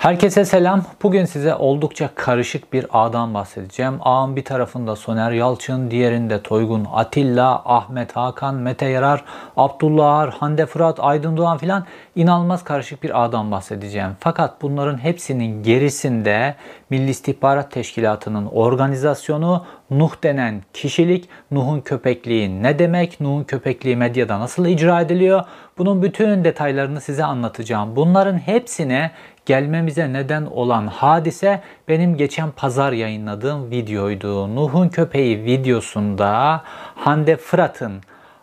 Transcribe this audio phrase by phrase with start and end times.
[0.00, 0.84] Herkese selam.
[1.02, 3.94] Bugün size oldukça karışık bir ağdan bahsedeceğim.
[4.00, 9.24] Ağın bir tarafında Soner Yalçın, diğerinde Toygun Atilla, Ahmet Hakan, Mete Yarar,
[9.56, 11.84] Abdullah Ar, Hande Fırat, Aydın Doğan filan
[12.16, 14.10] inanılmaz karışık bir ağdan bahsedeceğim.
[14.20, 16.54] Fakat bunların hepsinin gerisinde
[16.90, 24.66] Milli İstihbarat Teşkilatı'nın organizasyonu, Nuh denen kişilik, Nuh'un köpekliği ne demek, Nuh'un köpekliği medyada nasıl
[24.66, 25.44] icra ediliyor?
[25.78, 27.96] Bunun bütün detaylarını size anlatacağım.
[27.96, 29.10] Bunların hepsine
[29.50, 34.56] gelmemize neden olan hadise benim geçen pazar yayınladığım videoydu.
[34.56, 36.62] Nuh'un köpeği videosunda
[36.94, 37.92] Hande Fırat'ın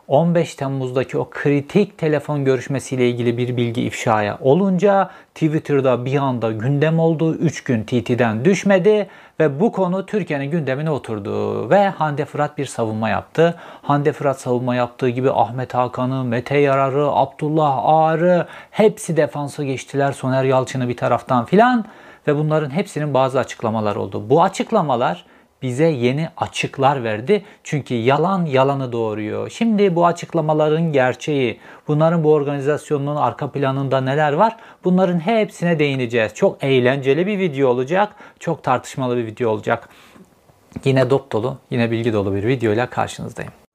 [0.07, 6.99] 15 Temmuz'daki o kritik telefon görüşmesiyle ilgili bir bilgi ifşaya olunca Twitter'da bir anda gündem
[6.99, 7.35] oldu.
[7.35, 9.07] 3 gün TT'den düşmedi
[9.39, 13.55] ve bu konu Türkiye'nin gündemine oturdu ve Hande Fırat bir savunma yaptı.
[13.81, 20.11] Hande Fırat savunma yaptığı gibi Ahmet Hakan'ı, Mete Yarar'ı, Abdullah Ağar'ı hepsi defansa geçtiler.
[20.11, 21.85] Soner Yalçın'ı bir taraftan filan
[22.27, 24.29] ve bunların hepsinin bazı açıklamalar oldu.
[24.29, 25.25] Bu açıklamalar
[25.61, 27.43] bize yeni açıklar verdi.
[27.63, 29.49] Çünkü yalan yalanı doğuruyor.
[29.49, 34.57] Şimdi bu açıklamaların gerçeği, bunların bu organizasyonun arka planında neler var?
[34.83, 36.33] Bunların hepsine değineceğiz.
[36.33, 38.15] Çok eğlenceli bir video olacak.
[38.39, 39.89] Çok tartışmalı bir video olacak.
[40.85, 43.66] Yine dop dolu, yine bilgi dolu bir videoyla karşınızdayım.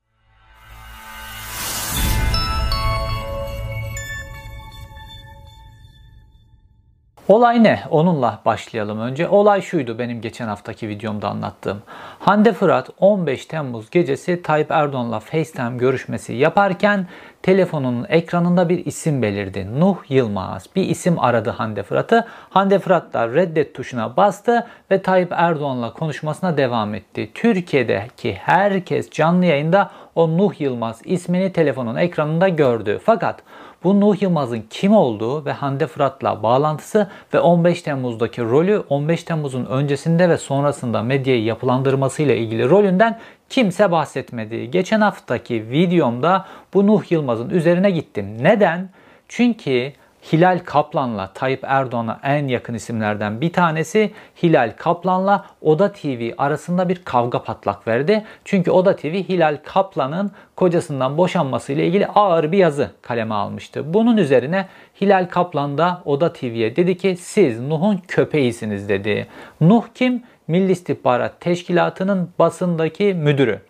[7.28, 7.80] Olay ne?
[7.90, 9.28] Onunla başlayalım önce.
[9.28, 11.82] Olay şuydu benim geçen haftaki videomda anlattığım.
[12.18, 17.06] Hande Fırat 15 Temmuz gecesi Tayyip Erdoğan'la FaceTime görüşmesi yaparken
[17.42, 19.80] telefonunun ekranında bir isim belirdi.
[19.80, 20.66] Nuh Yılmaz.
[20.76, 22.26] Bir isim aradı Hande Fırat'ı.
[22.50, 27.30] Hande Fırat da reddet tuşuna bastı ve Tayyip Erdoğan'la konuşmasına devam etti.
[27.34, 33.00] Türkiye'deki herkes canlı yayında o Nuh Yılmaz ismini telefonun ekranında gördü.
[33.04, 33.42] Fakat
[33.84, 39.64] bu Nuh Yılmaz'ın kim olduğu ve Hande Fırat'la bağlantısı ve 15 Temmuz'daki rolü 15 Temmuz'un
[39.64, 44.70] öncesinde ve sonrasında medyayı yapılandırmasıyla ilgili rolünden kimse bahsetmedi.
[44.70, 48.36] Geçen haftaki videomda bu Nuh Yılmaz'ın üzerine gittim.
[48.40, 48.89] Neden?
[49.29, 49.92] Çünkü
[50.33, 54.12] Hilal Kaplan'la Tayyip Erdoğan'a en yakın isimlerden bir tanesi
[54.42, 58.24] Hilal Kaplan'la Oda TV arasında bir kavga patlak verdi.
[58.44, 63.94] Çünkü Oda TV Hilal Kaplan'ın kocasından boşanması ile ilgili ağır bir yazı kaleme almıştı.
[63.94, 64.66] Bunun üzerine
[65.00, 69.27] Hilal Kaplan da Oda TV'ye dedi ki siz Nuh'un köpeğisiniz dedi.
[69.61, 70.22] Nuh kim?
[70.48, 73.61] Milli İstihbarat Teşkilatı'nın basındaki müdürü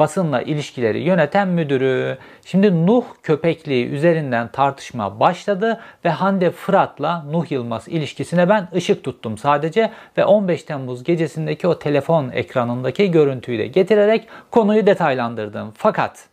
[0.00, 2.18] basınla ilişkileri yöneten müdürü.
[2.44, 9.38] Şimdi Nuh köpekliği üzerinden tartışma başladı ve Hande Fırat'la Nuh Yılmaz ilişkisine ben ışık tuttum
[9.38, 15.72] sadece ve 15 Temmuz gecesindeki o telefon ekranındaki görüntüyü de getirerek konuyu detaylandırdım.
[15.76, 16.28] Fakat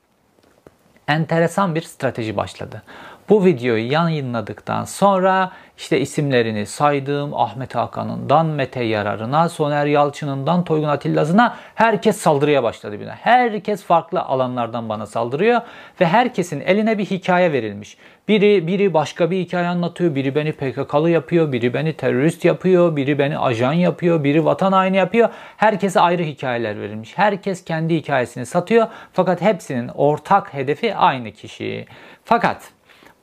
[1.08, 2.84] enteresan bir strateji başladı.
[3.30, 11.56] Bu videoyu yayınladıktan sonra işte isimlerini saydığım Ahmet Hakan'ından Mete Yarar'ına, Soner Yalçın'ından Toygun Atilla'sına
[11.76, 13.16] herkes saldırıya başladı bana.
[13.16, 15.62] Herkes farklı alanlardan bana saldırıyor
[16.02, 17.98] ve herkesin eline bir hikaye verilmiş.
[18.28, 23.20] Biri biri başka bir hikaye anlatıyor, biri beni PKK'lı yapıyor, biri beni terörist yapıyor, biri
[23.20, 25.30] beni ajan yapıyor, biri vatan haini yapıyor.
[25.58, 27.18] Herkese ayrı hikayeler verilmiş.
[27.18, 31.86] Herkes kendi hikayesini satıyor fakat hepsinin ortak hedefi aynı kişi.
[32.26, 32.77] Fakat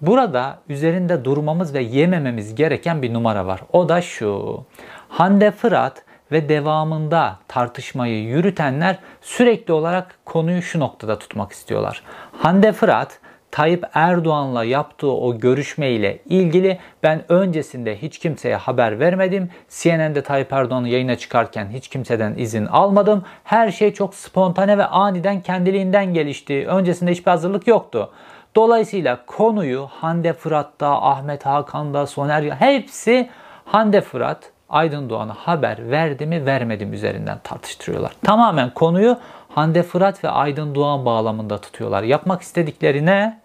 [0.06, 3.60] Burada üzerinde durmamız ve yemememiz gereken bir numara var.
[3.72, 4.64] O da şu.
[5.08, 12.02] Hande Fırat ve devamında tartışmayı yürütenler sürekli olarak konuyu şu noktada tutmak istiyorlar.
[12.32, 13.20] Hande Fırat
[13.54, 19.50] Tayyip Erdoğan'la yaptığı o görüşme ile ilgili ben öncesinde hiç kimseye haber vermedim.
[19.68, 23.24] CNN'de Tayyip Erdoğan'ı yayına çıkarken hiç kimseden izin almadım.
[23.44, 26.66] Her şey çok spontane ve aniden kendiliğinden gelişti.
[26.68, 28.10] Öncesinde hiçbir hazırlık yoktu.
[28.56, 33.30] Dolayısıyla konuyu Hande Fırat'ta, Ahmet Hakan'da, Soner hepsi
[33.64, 38.12] Hande Fırat, Aydın Doğan'a haber verdi mi vermedi mi üzerinden tartıştırıyorlar.
[38.22, 42.02] Tamamen konuyu Hande Fırat ve Aydın Doğan bağlamında tutuyorlar.
[42.02, 43.40] Yapmak istedikleri ne?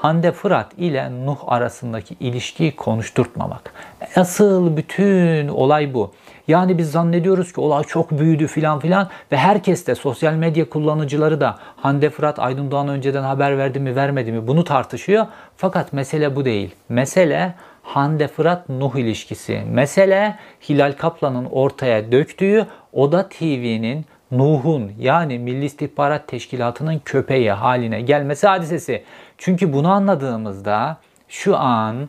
[0.00, 3.72] Hande Fırat ile Nuh arasındaki ilişkiyi konuşturtmamak.
[4.16, 6.12] Asıl bütün olay bu.
[6.48, 11.40] Yani biz zannediyoruz ki olay çok büyüdü filan filan ve herkes de sosyal medya kullanıcıları
[11.40, 15.26] da Hande Fırat Aydın Doğan önceden haber verdi mi vermedi mi bunu tartışıyor.
[15.56, 16.74] Fakat mesele bu değil.
[16.88, 19.62] Mesele Hande Fırat Nuh ilişkisi.
[19.70, 20.36] Mesele
[20.68, 29.04] Hilal Kaplan'ın ortaya döktüğü Oda TV'nin Nuh'un yani Milli İstihbarat Teşkilatı'nın köpeği haline gelmesi hadisesi.
[29.38, 30.96] Çünkü bunu anladığımızda
[31.28, 32.08] şu an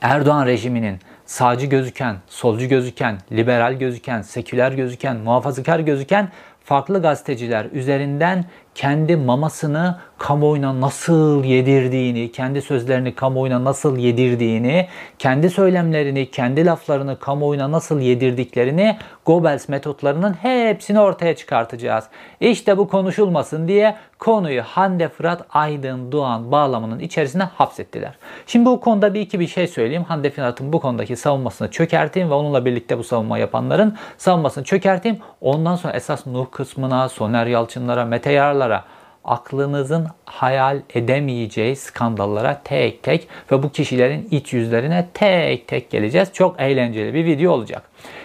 [0.00, 6.28] Erdoğan rejiminin sağcı gözüken, solcu gözüken, liberal gözüken, seküler gözüken, muhafazakar gözüken
[6.64, 8.44] farklı gazeteciler üzerinden
[8.74, 14.88] kendi mamasını kamuoyuna nasıl yedirdiğini, kendi sözlerini kamuoyuna nasıl yedirdiğini,
[15.18, 22.04] kendi söylemlerini, kendi laflarını kamuoyuna nasıl yedirdiklerini Goebbels metotlarının hepsini ortaya çıkartacağız.
[22.40, 28.14] İşte bu konuşulmasın diye konuyu Hande Fırat Aydın Doğan bağlamının içerisine hapsettiler.
[28.46, 30.04] Şimdi bu konuda bir iki bir şey söyleyeyim.
[30.04, 35.18] Hande Fırat'ın bu konudaki savunmasını çökerteyim ve onunla birlikte bu savunma yapanların savunmasını çökerteyim.
[35.40, 38.84] Ondan sonra esas Nuh kısmına, Soner Yalçınlara, Mete Yarlar'a
[39.28, 46.32] aklınızın hayal edemeyeceği skandallara tek tek ve bu kişilerin iç yüzlerine tek tek geleceğiz.
[46.32, 47.82] Çok eğlenceli bir video olacak.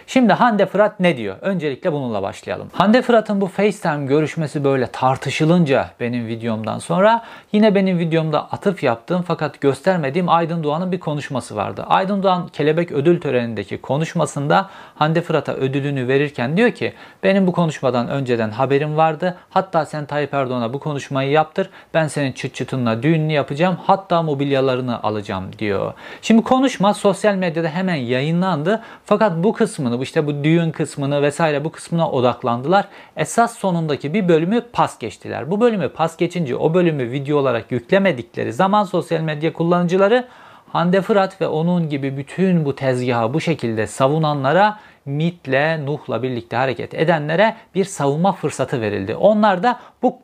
[0.07, 1.35] Şimdi Hande Fırat ne diyor?
[1.41, 2.69] Öncelikle bununla başlayalım.
[2.73, 9.21] Hande Fırat'ın bu FaceTime görüşmesi böyle tartışılınca benim videomdan sonra yine benim videomda atıf yaptığım
[9.21, 11.85] fakat göstermediğim Aydın Doğan'ın bir konuşması vardı.
[11.87, 18.07] Aydın Doğan Kelebek Ödül Töreni'ndeki konuşmasında Hande Fırat'a ödülünü verirken diyor ki benim bu konuşmadan
[18.07, 19.37] önceden haberim vardı.
[19.49, 21.69] Hatta sen Tayyip Erdoğan'a bu konuşmayı yaptır.
[21.93, 23.77] Ben senin çıt çıtınla düğününü yapacağım.
[23.83, 25.93] Hatta mobilyalarını alacağım diyor.
[26.21, 28.81] Şimdi konuşma sosyal medyada hemen yayınlandı.
[29.05, 32.87] Fakat bu kısmını, işte bu düğün kısmını vesaire bu kısmına odaklandılar.
[33.17, 35.51] Esas sonundaki bir bölümü pas geçtiler.
[35.51, 40.27] Bu bölümü pas geçince o bölümü video olarak yüklemedikleri zaman sosyal medya kullanıcıları
[40.73, 46.93] Hande Fırat ve onun gibi bütün bu tezgahı bu şekilde savunanlara MIT'le, Nuh'la birlikte hareket
[46.93, 49.15] edenlere bir savunma fırsatı verildi.
[49.15, 50.19] Onlar da bu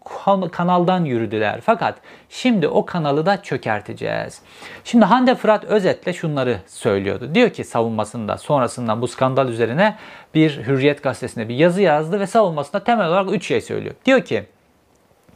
[0.51, 1.61] kanaldan yürüdüler.
[1.61, 1.95] Fakat
[2.29, 4.41] şimdi o kanalı da çökerteceğiz.
[4.83, 7.35] Şimdi Hande Fırat özetle şunları söylüyordu.
[7.35, 9.95] Diyor ki savunmasında sonrasından bu skandal üzerine
[10.33, 13.95] bir Hürriyet gazetesine bir yazı yazdı ve savunmasında temel olarak 3 şey söylüyor.
[14.05, 14.45] Diyor ki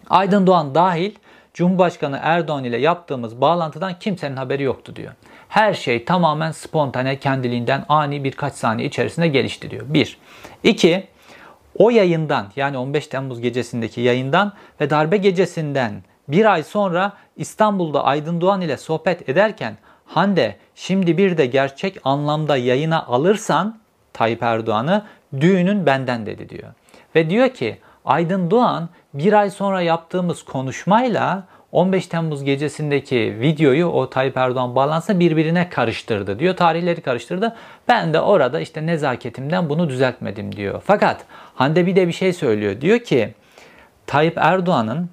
[0.09, 1.11] Aydın Doğan dahil
[1.53, 5.11] Cumhurbaşkanı Erdoğan ile yaptığımız bağlantıdan kimsenin haberi yoktu diyor.
[5.49, 9.85] Her şey tamamen spontane kendiliğinden ani birkaç saniye içerisinde gelişti diyor.
[9.87, 10.17] Bir.
[10.63, 11.07] İki.
[11.77, 18.41] O yayından yani 15 Temmuz gecesindeki yayından ve darbe gecesinden bir ay sonra İstanbul'da Aydın
[18.41, 23.79] Doğan ile sohbet ederken Hande şimdi bir de gerçek anlamda yayına alırsan
[24.13, 25.05] Tayyip Erdoğan'ı
[25.39, 26.73] düğünün benden dedi diyor.
[27.15, 34.09] Ve diyor ki Aydın Doğan bir ay sonra yaptığımız konuşmayla 15 Temmuz gecesindeki videoyu o
[34.09, 36.55] Tayyip Erdoğan bağlansa birbirine karıştırdı diyor.
[36.55, 37.55] Tarihleri karıştırdı.
[37.87, 40.81] Ben de orada işte nezaketimden bunu düzeltmedim diyor.
[40.85, 42.81] Fakat Hande bir de bir şey söylüyor.
[42.81, 43.33] Diyor ki
[44.07, 45.09] Tayyip Erdoğan'ın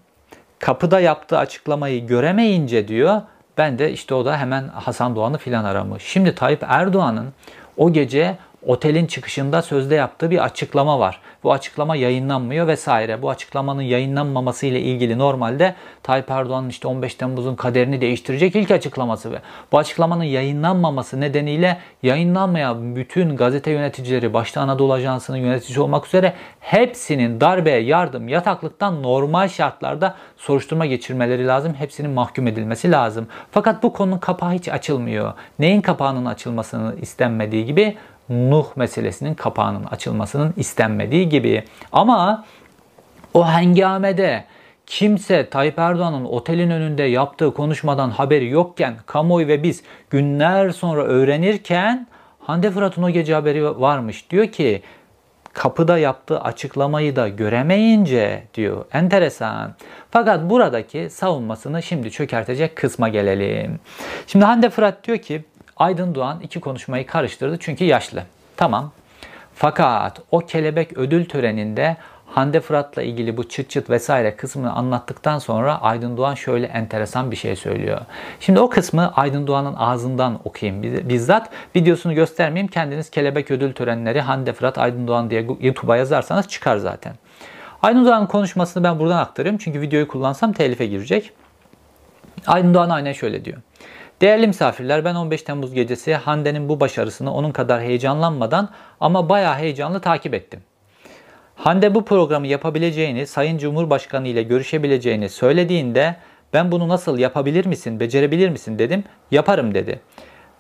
[0.58, 3.20] kapıda yaptığı açıklamayı göremeyince diyor
[3.58, 6.02] ben de işte o da hemen Hasan Doğan'ı filan aramış.
[6.02, 7.32] Şimdi Tayyip Erdoğan'ın
[7.76, 11.20] o gece otelin çıkışında sözde yaptığı bir açıklama var.
[11.42, 13.22] Bu açıklama yayınlanmıyor vesaire.
[13.22, 19.32] Bu açıklamanın yayınlanmaması ile ilgili normalde Tayyip Erdoğan'ın işte 15 Temmuz'un kaderini değiştirecek ilk açıklaması
[19.32, 19.38] ve
[19.72, 27.40] bu açıklamanın yayınlanmaması nedeniyle yayınlanmayan bütün gazete yöneticileri başta Anadolu Ajansı'nın yöneticisi olmak üzere hepsinin
[27.40, 31.74] darbeye yardım yataklıktan normal şartlarda soruşturma geçirmeleri lazım.
[31.74, 33.26] Hepsinin mahkum edilmesi lazım.
[33.50, 35.32] Fakat bu konunun kapağı hiç açılmıyor.
[35.58, 37.96] Neyin kapağının açılmasını istenmediği gibi
[38.30, 41.64] Nuh meselesinin kapağının açılmasının istenmediği gibi.
[41.92, 42.44] Ama
[43.34, 44.44] o hengamede
[44.86, 52.06] kimse Tayyip Erdoğan'ın otelin önünde yaptığı konuşmadan haberi yokken kamuoyu ve biz günler sonra öğrenirken
[52.40, 54.30] Hande Fırat'ın o gece haberi varmış.
[54.30, 54.82] Diyor ki
[55.52, 58.84] kapıda yaptığı açıklamayı da göremeyince diyor.
[58.92, 59.74] Enteresan.
[60.10, 63.80] Fakat buradaki savunmasını şimdi çökertecek kısma gelelim.
[64.26, 65.44] Şimdi Hande Fırat diyor ki
[65.80, 68.22] Aydın Doğan iki konuşmayı karıştırdı çünkü yaşlı.
[68.56, 68.92] Tamam.
[69.54, 71.96] Fakat o kelebek ödül töreninde
[72.26, 77.37] Hande Fırat'la ilgili bu çıt çıt vesaire kısmını anlattıktan sonra Aydın Doğan şöyle enteresan bir
[77.37, 78.00] şey söylüyor.
[78.40, 81.50] Şimdi o kısmı Aydın Doğan'ın ağzından okuyayım bizzat.
[81.76, 82.70] Videosunu göstermeyeyim.
[82.70, 87.14] Kendiniz kelebek ödül törenleri Hande Fırat Aydın Doğan diye YouTube'a yazarsanız çıkar zaten.
[87.82, 89.58] Aydın Doğan'ın konuşmasını ben buradan aktarıyorum.
[89.58, 91.32] Çünkü videoyu kullansam telife girecek.
[92.46, 93.58] Aydın Doğan aynen şöyle diyor.
[94.20, 100.00] Değerli misafirler ben 15 Temmuz gecesi Hande'nin bu başarısını onun kadar heyecanlanmadan ama bayağı heyecanlı
[100.00, 100.60] takip ettim.
[101.54, 106.16] Hande bu programı yapabileceğini, Sayın Cumhurbaşkanı ile görüşebileceğini söylediğinde
[106.52, 109.04] ben bunu nasıl yapabilir misin, becerebilir misin dedim.
[109.30, 110.00] Yaparım dedi.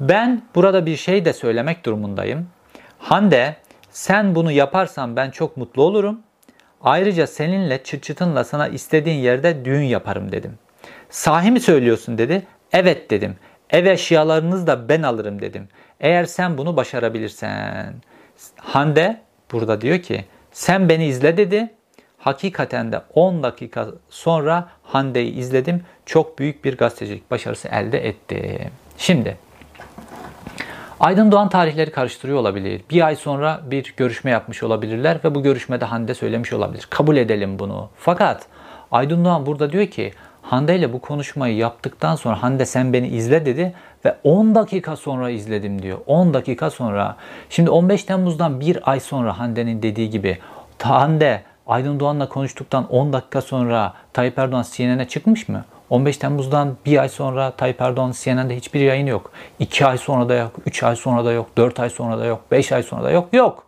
[0.00, 2.48] Ben burada bir şey de söylemek durumundayım.
[2.98, 3.56] Hande
[3.90, 6.20] sen bunu yaparsan ben çok mutlu olurum.
[6.82, 10.58] Ayrıca seninle çıt çıtınla sana istediğin yerde düğün yaparım dedim.
[11.10, 12.46] Sahi mi söylüyorsun dedi.
[12.72, 13.36] Evet dedim.
[13.72, 15.68] Ev eşyalarınızı da ben alırım dedim.
[16.00, 17.94] Eğer sen bunu başarabilirsen.
[18.56, 19.20] Hande
[19.52, 21.70] burada diyor ki sen beni izle dedi.
[22.18, 25.82] Hakikaten de 10 dakika sonra Hande'yi izledim.
[26.06, 28.70] Çok büyük bir gazetecilik başarısı elde etti.
[28.98, 29.36] Şimdi
[31.00, 32.82] Aydın Doğan tarihleri karıştırıyor olabilir.
[32.90, 36.86] Bir ay sonra bir görüşme yapmış olabilirler ve bu görüşmede Hande söylemiş olabilir.
[36.90, 37.90] Kabul edelim bunu.
[37.96, 38.46] Fakat
[38.92, 40.12] Aydın Doğan burada diyor ki
[40.50, 45.30] Hande ile bu konuşmayı yaptıktan sonra Hande sen beni izle dedi ve 10 dakika sonra
[45.30, 45.98] izledim diyor.
[46.06, 47.16] 10 dakika sonra.
[47.50, 50.38] Şimdi 15 Temmuz'dan bir ay sonra Hande'nin dediği gibi
[50.82, 55.64] Hande Aydın Doğan'la konuştuktan 10 dakika sonra Tayyip Erdoğan CNN'e çıkmış mı?
[55.90, 59.32] 15 Temmuz'dan bir ay sonra Tayyip Erdoğan CNN'de hiçbir yayın yok.
[59.58, 62.40] 2 ay sonra da yok, 3 ay sonra da yok, 4 ay sonra da yok,
[62.50, 63.28] 5 ay sonra da yok.
[63.32, 63.64] Yok.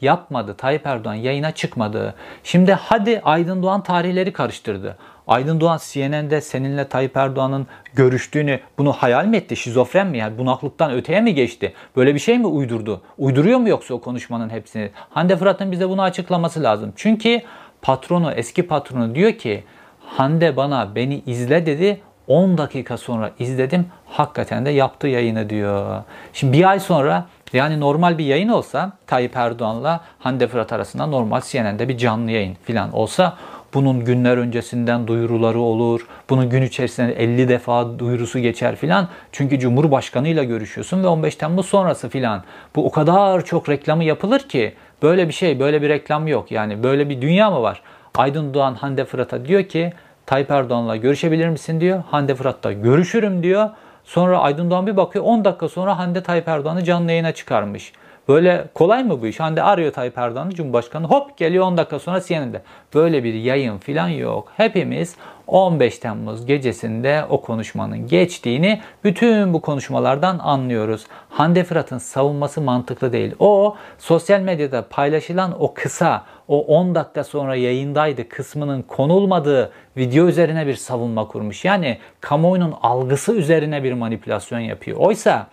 [0.00, 0.54] Yapmadı.
[0.56, 2.14] Tayyip Erdoğan yayına çıkmadı.
[2.44, 4.96] Şimdi hadi Aydın Doğan tarihleri karıştırdı.
[5.26, 9.56] Aydın Doğan CNN'de seninle Tayyip Erdoğan'ın görüştüğünü bunu hayal mi etti?
[9.56, 10.18] Şizofren mi?
[10.18, 11.72] Yani bunaklıktan öteye mi geçti?
[11.96, 13.02] Böyle bir şey mi uydurdu?
[13.18, 14.90] Uyduruyor mu yoksa o konuşmanın hepsini?
[15.10, 16.92] Hande Fırat'ın bize bunu açıklaması lazım.
[16.96, 17.40] Çünkü
[17.82, 19.64] patronu, eski patronu diyor ki
[20.06, 22.00] Hande bana beni izle dedi.
[22.26, 23.86] 10 dakika sonra izledim.
[24.06, 26.02] Hakikaten de yaptı yayını diyor.
[26.32, 31.40] Şimdi bir ay sonra yani normal bir yayın olsa Tayyip Erdoğan'la Hande Fırat arasında normal
[31.40, 33.36] CNN'de bir canlı yayın falan olsa
[33.74, 36.06] bunun günler öncesinden duyuruları olur.
[36.30, 39.08] Bunun gün içerisinde 50 defa duyurusu geçer filan.
[39.32, 42.42] Çünkü Cumhurbaşkanıyla görüşüyorsun ve 15 Temmuz sonrası filan.
[42.76, 46.50] Bu o kadar çok reklamı yapılır ki böyle bir şey, böyle bir reklam yok.
[46.52, 47.82] Yani böyle bir dünya mı var?
[48.14, 49.92] Aydın Doğan Hande Fırat'a diyor ki
[50.26, 52.02] Tayyip Erdoğan'la görüşebilir misin diyor.
[52.10, 53.70] Hande Fırat da görüşürüm diyor.
[54.04, 57.92] Sonra Aydın Doğan bir bakıyor 10 dakika sonra Hande Tayyip Erdoğan'ı canlı yayına çıkarmış.
[58.28, 59.40] Böyle kolay mı bu iş?
[59.40, 62.62] Hande arıyor Tayyip Erdoğan'ı Cumhurbaşkanı hop geliyor 10 dakika sonra CNN'de.
[62.94, 64.52] Böyle bir yayın falan yok.
[64.56, 71.06] Hepimiz 15 Temmuz gecesinde o konuşmanın geçtiğini bütün bu konuşmalardan anlıyoruz.
[71.30, 73.34] Hande Fırat'ın savunması mantıklı değil.
[73.38, 80.66] O sosyal medyada paylaşılan o kısa, o 10 dakika sonra yayındaydı kısmının konulmadığı video üzerine
[80.66, 81.64] bir savunma kurmuş.
[81.64, 84.98] Yani kamuoyunun algısı üzerine bir manipülasyon yapıyor.
[84.98, 85.46] Oysa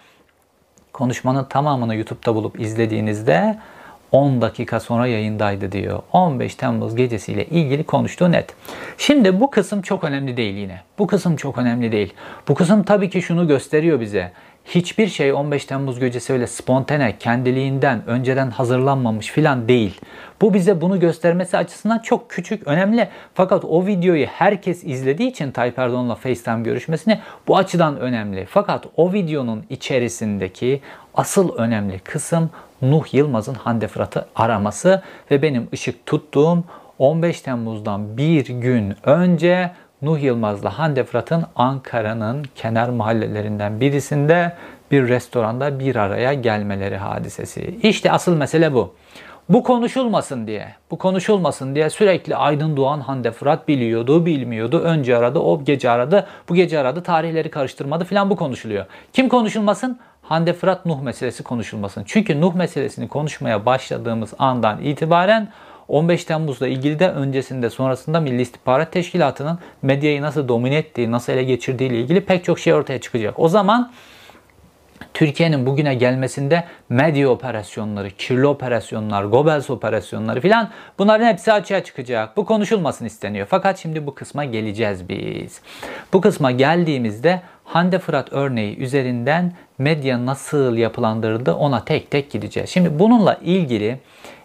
[1.00, 3.58] konuşmanın tamamını YouTube'da bulup izlediğinizde
[4.12, 6.00] 10 dakika sonra yayındaydı diyor.
[6.14, 8.54] 15 Temmuz gecesiyle ilgili konuştuğu net.
[8.98, 10.82] Şimdi bu kısım çok önemli değil yine.
[11.00, 12.14] Bu kısım çok önemli değil.
[12.48, 14.32] Bu kısım tabii ki şunu gösteriyor bize.
[14.70, 20.02] Hiçbir şey 15 Temmuz gecesi öyle spontane, kendiliğinden, önceden hazırlanmamış filan değil.
[20.42, 23.10] Bu bize bunu göstermesi açısından çok küçük, önemli.
[23.34, 28.46] Fakat o videoyu herkes izlediği için Tayyip Erdoğan'la FaceTime görüşmesini bu açıdan önemli.
[28.50, 30.82] Fakat o videonun içerisindeki
[31.14, 32.50] asıl önemli kısım
[32.82, 36.64] Nuh Yılmaz'ın Hande Fırat'ı araması ve benim ışık tuttuğum
[37.00, 44.54] 15 Temmuz'dan bir gün önce Nuh Yılmaz'la Hande Fırat'ın Ankara'nın kenar mahallelerinden birisinde
[44.92, 47.80] bir restoranda bir araya gelmeleri hadisesi.
[47.84, 48.94] İşte asıl mesele bu.
[49.50, 54.80] Bu konuşulmasın diye, bu konuşulmasın diye sürekli Aydın Doğan Hande Fırat biliyordu, bilmiyordu.
[54.80, 58.86] Önce aradı, o gece aradı, bu gece aradı, tarihleri karıştırmadı filan bu konuşuluyor.
[59.14, 60.00] Kim konuşulmasın?
[60.22, 62.04] Hande Fırat Nuh meselesi konuşulmasın.
[62.06, 65.50] Çünkü Nuh meselesini konuşmaya başladığımız andan itibaren
[65.90, 71.44] 15 Temmuz'la ilgili de öncesinde sonrasında Milli İstihbarat Teşkilatı'nın medyayı nasıl domine ettiği, nasıl ele
[71.44, 73.40] geçirdiği ile ilgili pek çok şey ortaya çıkacak.
[73.40, 73.92] O zaman
[75.14, 80.70] Türkiye'nin bugüne gelmesinde medya operasyonları, kirli operasyonlar, Goebbels operasyonları filan
[81.00, 82.38] bunların hepsi açığa çıkacak.
[82.38, 83.48] Bu konuşulmasın isteniyor.
[83.50, 85.62] Fakat şimdi bu kısma geleceğiz biz.
[86.14, 92.70] Bu kısma geldiğimizde Hande Fırat örneği üzerinden medya nasıl yapılandırıldı ona tek tek gideceğiz.
[92.70, 94.00] Şimdi bununla ilgili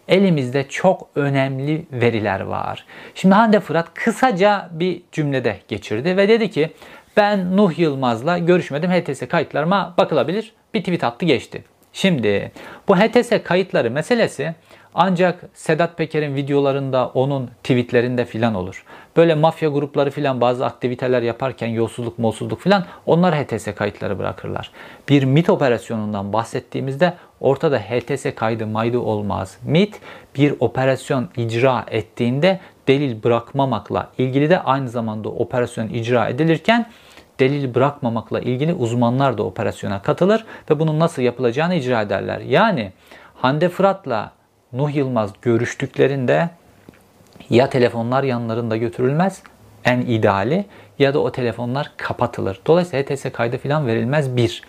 [0.08, 2.84] elimizde çok önemli veriler var.
[3.14, 6.70] Şimdi Hande Fırat kısaca bir cümlede geçirdi ve dedi ki
[7.16, 8.90] ben Nuh Yılmaz'la görüşmedim.
[8.90, 10.52] HTS kayıtlarıma bakılabilir.
[10.75, 11.64] Bir tweet attı geçti.
[11.92, 12.52] Şimdi
[12.88, 14.54] bu HTS kayıtları meselesi
[14.94, 18.84] ancak Sedat Peker'in videolarında, onun tweetlerinde filan olur.
[19.16, 24.70] Böyle mafya grupları filan bazı aktiviteler yaparken yolsuzluk, molsuzluk filan onlar HTS kayıtları bırakırlar.
[25.08, 29.58] Bir MIT operasyonundan bahsettiğimizde ortada HTS kaydı maydı olmaz.
[29.64, 30.00] MIT
[30.36, 36.86] bir operasyon icra ettiğinde delil bırakmamakla ilgili de aynı zamanda operasyon icra edilirken
[37.40, 42.40] delil bırakmamakla ilgili uzmanlar da operasyona katılır ve bunun nasıl yapılacağını icra ederler.
[42.40, 42.92] Yani
[43.34, 44.32] Hande Fırat'la
[44.75, 46.50] Nuh Yılmaz görüştüklerinde
[47.50, 49.43] ya telefonlar yanlarında götürülmez
[49.85, 50.64] en ideali
[50.99, 52.61] ya da o telefonlar kapatılır.
[52.66, 54.62] Dolayısıyla HTS kaydı falan verilmez bir.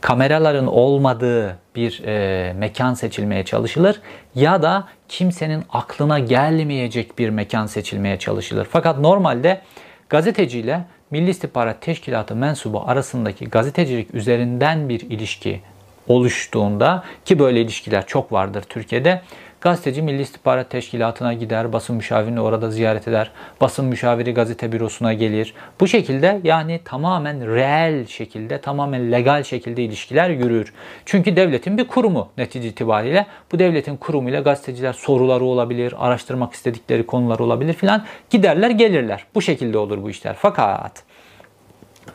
[0.00, 4.00] Kameraların olmadığı bir e, mekan seçilmeye çalışılır
[4.34, 8.66] ya da kimsenin aklına gelmeyecek bir mekan seçilmeye çalışılır.
[8.70, 9.60] Fakat normalde
[10.08, 15.60] gazeteciyle Milli İstihbarat Teşkilatı mensubu arasındaki gazetecilik üzerinden bir ilişki
[16.08, 19.22] oluştuğunda ki böyle ilişkiler çok vardır Türkiye'de
[19.60, 23.30] Gazeteci Milli İstihbarat Teşkilatı'na gider, basın müşavirini orada ziyaret eder.
[23.60, 25.54] Basın müşaviri gazete bürosuna gelir.
[25.80, 30.72] Bu şekilde yani tamamen reel şekilde, tamamen legal şekilde ilişkiler yürür.
[31.04, 33.26] Çünkü devletin bir kurumu netice itibariyle.
[33.52, 38.04] Bu devletin kurumuyla gazeteciler soruları olabilir, araştırmak istedikleri konular olabilir filan.
[38.30, 39.24] Giderler gelirler.
[39.34, 40.36] Bu şekilde olur bu işler.
[40.38, 41.02] Fakat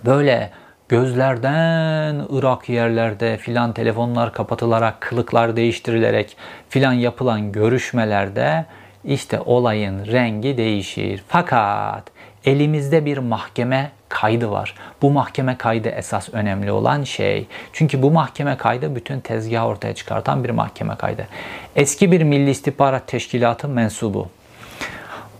[0.05, 0.51] böyle
[0.91, 6.37] gözlerden Irak yerlerde filan telefonlar kapatılarak, kılıklar değiştirilerek
[6.69, 8.65] filan yapılan görüşmelerde
[9.05, 11.23] işte olayın rengi değişir.
[11.27, 12.03] Fakat
[12.45, 14.75] elimizde bir mahkeme kaydı var.
[15.01, 17.47] Bu mahkeme kaydı esas önemli olan şey.
[17.73, 21.27] Çünkü bu mahkeme kaydı bütün tezgahı ortaya çıkartan bir mahkeme kaydı.
[21.75, 24.29] Eski bir Milli İstihbarat Teşkilatı mensubu.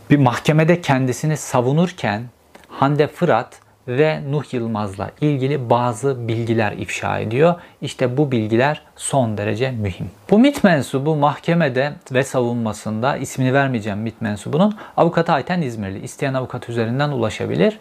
[0.10, 2.24] Bir mahkemede kendisini savunurken
[2.68, 3.61] Hande Fırat
[3.98, 7.56] ve Nuh Yılmaz'la ilgili bazı bilgiler ifşa ediyor.
[7.82, 10.12] İşte bu bilgiler son derece mühim.
[10.30, 16.00] Bu MIT mensubu mahkemede ve savunmasında ismini vermeyeceğim MIT mensubunun avukatı Ayten İzmirli.
[16.00, 17.80] İsteyen avukat üzerinden ulaşabilir.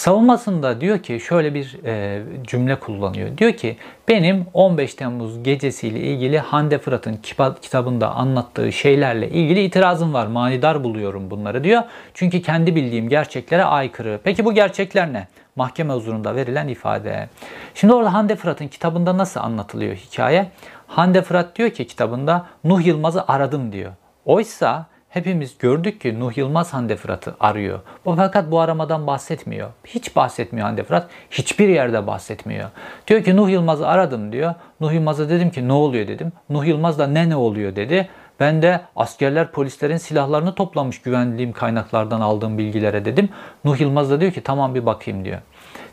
[0.00, 3.38] Savunmasında diyor ki şöyle bir e, cümle kullanıyor.
[3.38, 3.76] Diyor ki
[4.08, 7.16] benim 15 Temmuz gecesiyle ilgili Hande Fırat'ın
[7.62, 10.26] kitabında anlattığı şeylerle ilgili itirazım var.
[10.26, 11.82] Manidar buluyorum bunları diyor.
[12.14, 14.20] Çünkü kendi bildiğim gerçeklere aykırı.
[14.24, 15.28] Peki bu gerçekler ne?
[15.56, 17.28] Mahkeme huzurunda verilen ifade.
[17.74, 20.50] Şimdi orada Hande Fırat'ın kitabında nasıl anlatılıyor hikaye?
[20.86, 23.92] Hande Fırat diyor ki kitabında Nuh Yılmaz'ı aradım diyor.
[24.24, 27.80] Oysa hepimiz gördük ki Nuh Yılmaz Hande Fırat'ı arıyor.
[28.04, 29.68] Bu fakat bu aramadan bahsetmiyor.
[29.86, 31.10] Hiç bahsetmiyor Hande Fırat.
[31.30, 32.70] Hiçbir yerde bahsetmiyor.
[33.06, 34.54] Diyor ki Nuh Yılmaz'ı aradım diyor.
[34.80, 36.32] Nuh Yılmaz'a dedim ki ne oluyor dedim.
[36.50, 38.08] Nuh Yılmaz da ne ne oluyor dedi.
[38.40, 43.28] Ben de askerler polislerin silahlarını toplamış güvenliğim kaynaklardan aldığım bilgilere dedim.
[43.64, 45.38] Nuh Yılmaz da diyor ki tamam bir bakayım diyor.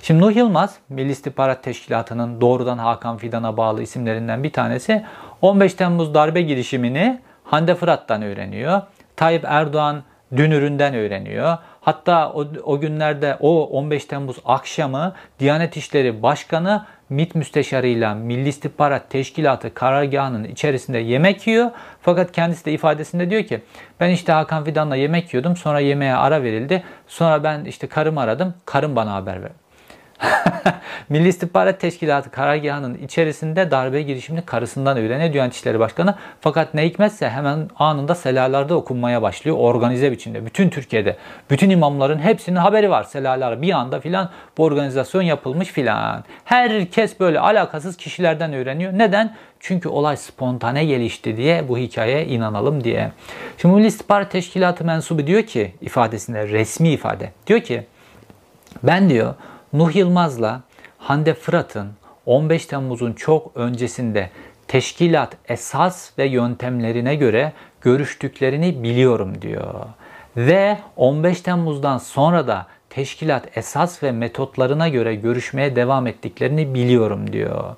[0.02, 5.06] Şimdi Nuh Yılmaz, Milli İstihbarat Teşkilatı'nın doğrudan Hakan Fidan'a bağlı isimlerinden bir tanesi
[5.42, 8.82] 15 Temmuz darbe girişimini Hande Fırat'tan öğreniyor.
[9.18, 10.04] Tayyip Erdoğan
[10.36, 11.58] dünüründen öğreniyor.
[11.82, 19.10] Hatta o, o günlerde o 15 Temmuz akşamı Diyanet İşleri Başkanı MİT müsteşarıyla Milli İstihbarat
[19.10, 21.72] Teşkilatı karargahının içerisinde yemek yiyor.
[22.02, 23.62] Fakat kendisi de ifadesinde diyor ki
[24.00, 25.56] ben işte Hakan Fidan'la yemek yiyordum.
[25.56, 26.84] Sonra yemeğe ara verildi.
[27.08, 28.54] Sonra ben işte karımı aradım.
[28.66, 29.67] Karım bana haber verdi.
[31.10, 36.16] Milli İstihbarat Teşkilatı karargahının içerisinde darbe girişimini karısından öğreniyor Diyanet İşleri Başkanı.
[36.42, 40.46] Fakat ne hikmetse hemen anında selalarda okunmaya başlıyor organize biçimde.
[40.46, 41.18] Bütün Türkiye'de
[41.50, 46.24] bütün imamların hepsinin haberi var selalar bir anda filan bu organizasyon yapılmış filan.
[46.46, 48.94] Herkes böyle alakasız kişilerden öğreniyor.
[48.94, 49.36] Neden?
[49.60, 53.12] Çünkü olay spontane gelişti diye bu hikayeye inanalım diye.
[53.58, 57.84] Şimdi Milli İstihbarat Teşkilatı mensubu diyor ki ifadesinde resmi ifade diyor ki
[58.84, 59.34] ben diyor
[59.78, 60.62] Nuh Yılmaz'la
[60.98, 61.92] Hande Fırat'ın
[62.26, 64.30] 15 Temmuz'un çok öncesinde
[64.68, 69.74] teşkilat esas ve yöntemlerine göre görüştüklerini biliyorum diyor.
[70.38, 77.76] Ve 15 Temmuz'dan sonra da teşkilat esas ve metotlarına göre görüşmeye devam ettiklerini biliyorum diyor.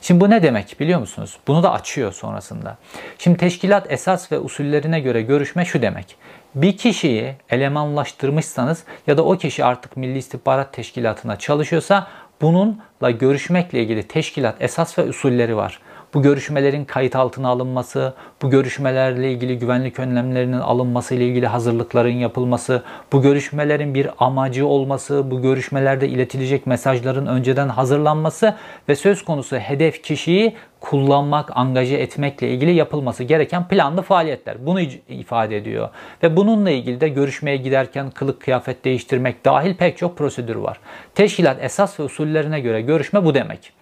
[0.00, 1.38] Şimdi bu ne demek biliyor musunuz?
[1.46, 2.76] Bunu da açıyor sonrasında.
[3.18, 6.16] Şimdi teşkilat esas ve usullerine göre görüşme şu demek.
[6.54, 12.06] Bir kişiyi elemanlaştırmışsanız ya da o kişi artık Milli İstihbarat Teşkilatı'na çalışıyorsa
[12.40, 15.80] bununla görüşmekle ilgili teşkilat esas ve usulleri var
[16.14, 22.82] bu görüşmelerin kayıt altına alınması, bu görüşmelerle ilgili güvenlik önlemlerinin alınması ile ilgili hazırlıkların yapılması,
[23.12, 28.54] bu görüşmelerin bir amacı olması, bu görüşmelerde iletilecek mesajların önceden hazırlanması
[28.88, 34.66] ve söz konusu hedef kişiyi kullanmak, angaje etmekle ilgili yapılması gereken planlı faaliyetler.
[34.66, 35.88] Bunu ifade ediyor.
[36.22, 40.80] Ve bununla ilgili de görüşmeye giderken kılık kıyafet değiştirmek dahil pek çok prosedür var.
[41.14, 43.77] Teşkilat esas ve usullerine göre görüşme bu demek.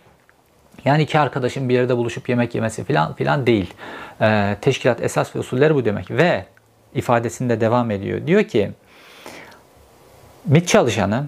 [0.84, 3.74] Yani iki arkadaşın bir yerde buluşup yemek yemesi filan filan değil.
[4.20, 6.10] Ee, teşkilat esas ve usulleri bu demek.
[6.10, 6.44] Ve
[6.94, 8.26] ifadesinde devam ediyor.
[8.26, 8.70] Diyor ki
[10.44, 11.26] MİT çalışanı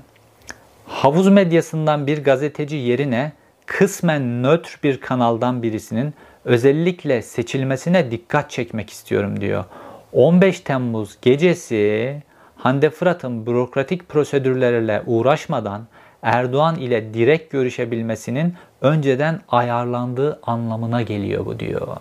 [0.86, 3.32] havuz medyasından bir gazeteci yerine
[3.66, 9.64] kısmen nötr bir kanaldan birisinin özellikle seçilmesine dikkat çekmek istiyorum diyor.
[10.12, 12.22] 15 Temmuz gecesi
[12.56, 15.86] Hande Fırat'ın bürokratik prosedürlerle uğraşmadan
[16.22, 21.96] Erdoğan ile direkt görüşebilmesinin önceden ayarlandığı anlamına geliyor bu diyor.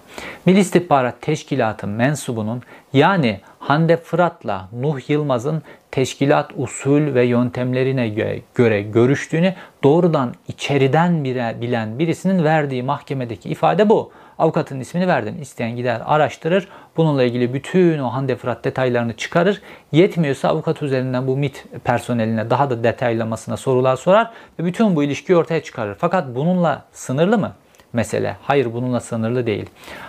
[0.45, 2.61] Milli İstihbarat Teşkilatı mensubunun
[2.93, 5.61] yani Hande Fırat'la Nuh Yılmaz'ın
[5.91, 11.23] teşkilat usul ve yöntemlerine göre görüştüğünü doğrudan içeriden
[11.61, 14.11] bilen birisinin verdiği mahkemedeki ifade bu.
[14.39, 15.37] Avukatın ismini verdim.
[15.41, 16.67] İsteyen gider araştırır.
[16.97, 19.61] Bununla ilgili bütün o Hande Fırat detaylarını çıkarır.
[19.91, 25.37] Yetmiyorsa avukat üzerinden bu MIT personeline daha da detaylamasına sorular sorar ve bütün bu ilişkiyi
[25.37, 25.95] ortaya çıkarır.
[25.99, 27.53] Fakat bununla sınırlı mı?
[27.93, 28.37] mesele.
[28.41, 29.65] Hayır bununla sınırlı değil.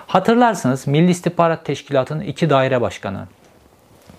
[0.06, 3.26] Hatırlarsınız Milli İstihbarat Teşkilatı'nın iki daire başkanı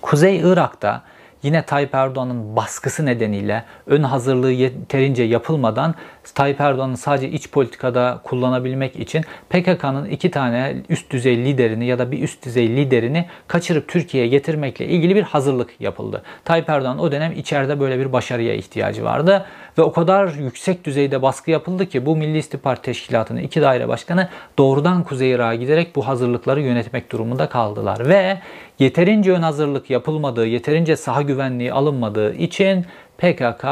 [0.02, 1.02] Kuzey Irak'ta
[1.43, 5.95] yine Tayyip Erdoğan'ın baskısı nedeniyle ön hazırlığı yeterince yapılmadan
[6.36, 12.12] Tayyip Erdoğan'ın sadece iç politikada kullanabilmek için PKK'nın iki tane üst düzey liderini ya da
[12.12, 16.23] bir üst düzey liderini kaçırıp Türkiye'ye getirmekle ilgili bir hazırlık yapıldı.
[16.45, 19.45] Tayyip Erdoğan o dönem içeride böyle bir başarıya ihtiyacı vardı
[19.77, 24.29] ve o kadar yüksek düzeyde baskı yapıldı ki bu Milli İstihbarat Teşkilatı'nın iki daire başkanı
[24.58, 28.38] doğrudan Kuzey Irak'a giderek bu hazırlıkları yönetmek durumunda kaldılar ve
[28.79, 32.86] yeterince ön hazırlık yapılmadığı, yeterince saha güvenliği alınmadığı için
[33.17, 33.65] PKK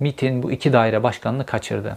[0.00, 1.96] MIT'in bu iki daire başkanını kaçırdı.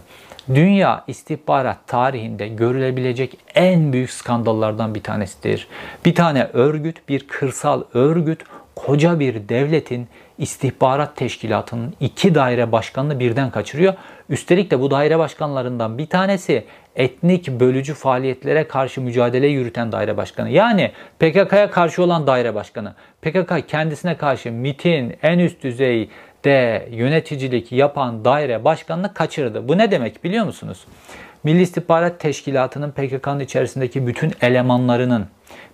[0.54, 5.68] Dünya istihbarat tarihinde görülebilecek en büyük skandallardan bir tanesidir.
[6.04, 8.44] Bir tane örgüt, bir kırsal örgüt
[8.76, 13.94] koca bir devletin istihbarat teşkilatının iki daire başkanını birden kaçırıyor.
[14.28, 16.64] Üstelik de bu daire başkanlarından bir tanesi
[16.96, 20.50] etnik bölücü faaliyetlere karşı mücadele yürüten daire başkanı.
[20.50, 22.94] Yani PKK'ya karşı olan daire başkanı.
[23.22, 26.10] PKK kendisine karşı MIT'in en üst düzey
[26.44, 29.68] de yöneticilik yapan daire başkanını kaçırdı.
[29.68, 30.86] Bu ne demek biliyor musunuz?
[31.44, 35.26] Milli İstihbarat Teşkilatı'nın PKK'nın içerisindeki bütün elemanlarının,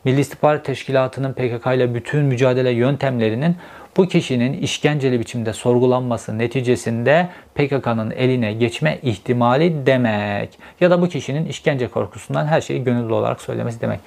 [0.04, 3.56] Milli İstihbarat Teşkilatı'nın PKK ile bütün mücadele yöntemlerinin
[3.96, 10.58] bu kişinin işkenceli biçimde sorgulanması neticesinde PKK'nın eline geçme ihtimali demek.
[10.80, 14.00] Ya da bu kişinin işkence korkusundan her şeyi gönüllü olarak söylemesi demek.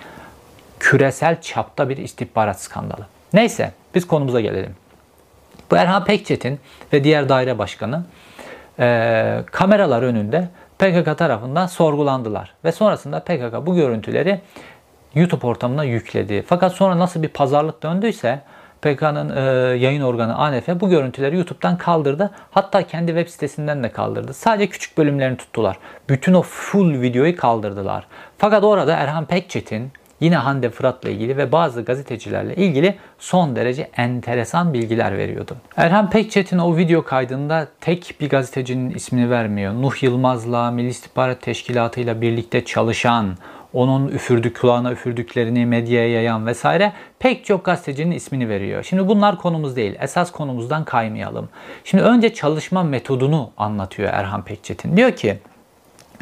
[0.80, 3.08] Küresel çapta bir istihbarat skandalı.
[3.34, 4.76] Neyse biz konumuza gelelim.
[5.72, 6.60] Bu Erhan Pekçet'in
[6.94, 8.04] ve diğer daire başkanı
[8.80, 12.54] e, kameralar önünde PKK tarafından sorgulandılar.
[12.66, 14.42] Ve sonrasında PKK bu görüntüleri
[15.16, 16.44] YouTube ortamına yükledi.
[16.48, 18.42] Fakat sonra nasıl bir pazarlık döndüyse
[18.84, 19.42] PKK'nın e,
[19.78, 22.32] yayın organı ANF bu görüntüleri YouTube'dan kaldırdı.
[22.52, 24.34] Hatta kendi web sitesinden de kaldırdı.
[24.34, 25.78] Sadece küçük bölümlerini tuttular.
[26.10, 28.08] Bütün o full videoyu kaldırdılar.
[28.38, 34.74] Fakat orada Erhan Pekçet'in yine Hande Fırat'la ilgili ve bazı gazetecilerle ilgili son derece enteresan
[34.74, 35.58] bilgiler veriyordu.
[35.78, 39.74] Erhan Pekçet'in o video kaydında tek bir gazetecinin ismini vermiyor.
[39.74, 43.38] Nuh Yılmaz'la Milli İstihbarat Teşkilatı ile birlikte çalışan,
[43.74, 48.84] onun üfürdük kulağına üfürdüklerini medyaya yayan vesaire pek çok gazetecinin ismini veriyor.
[48.84, 49.96] Şimdi bunlar konumuz değil.
[50.00, 51.50] Esas konumuzdan kaymayalım.
[51.84, 54.98] Şimdi önce çalışma metodunu anlatıyor Erhan Pekçetin.
[54.98, 55.38] Diyor ki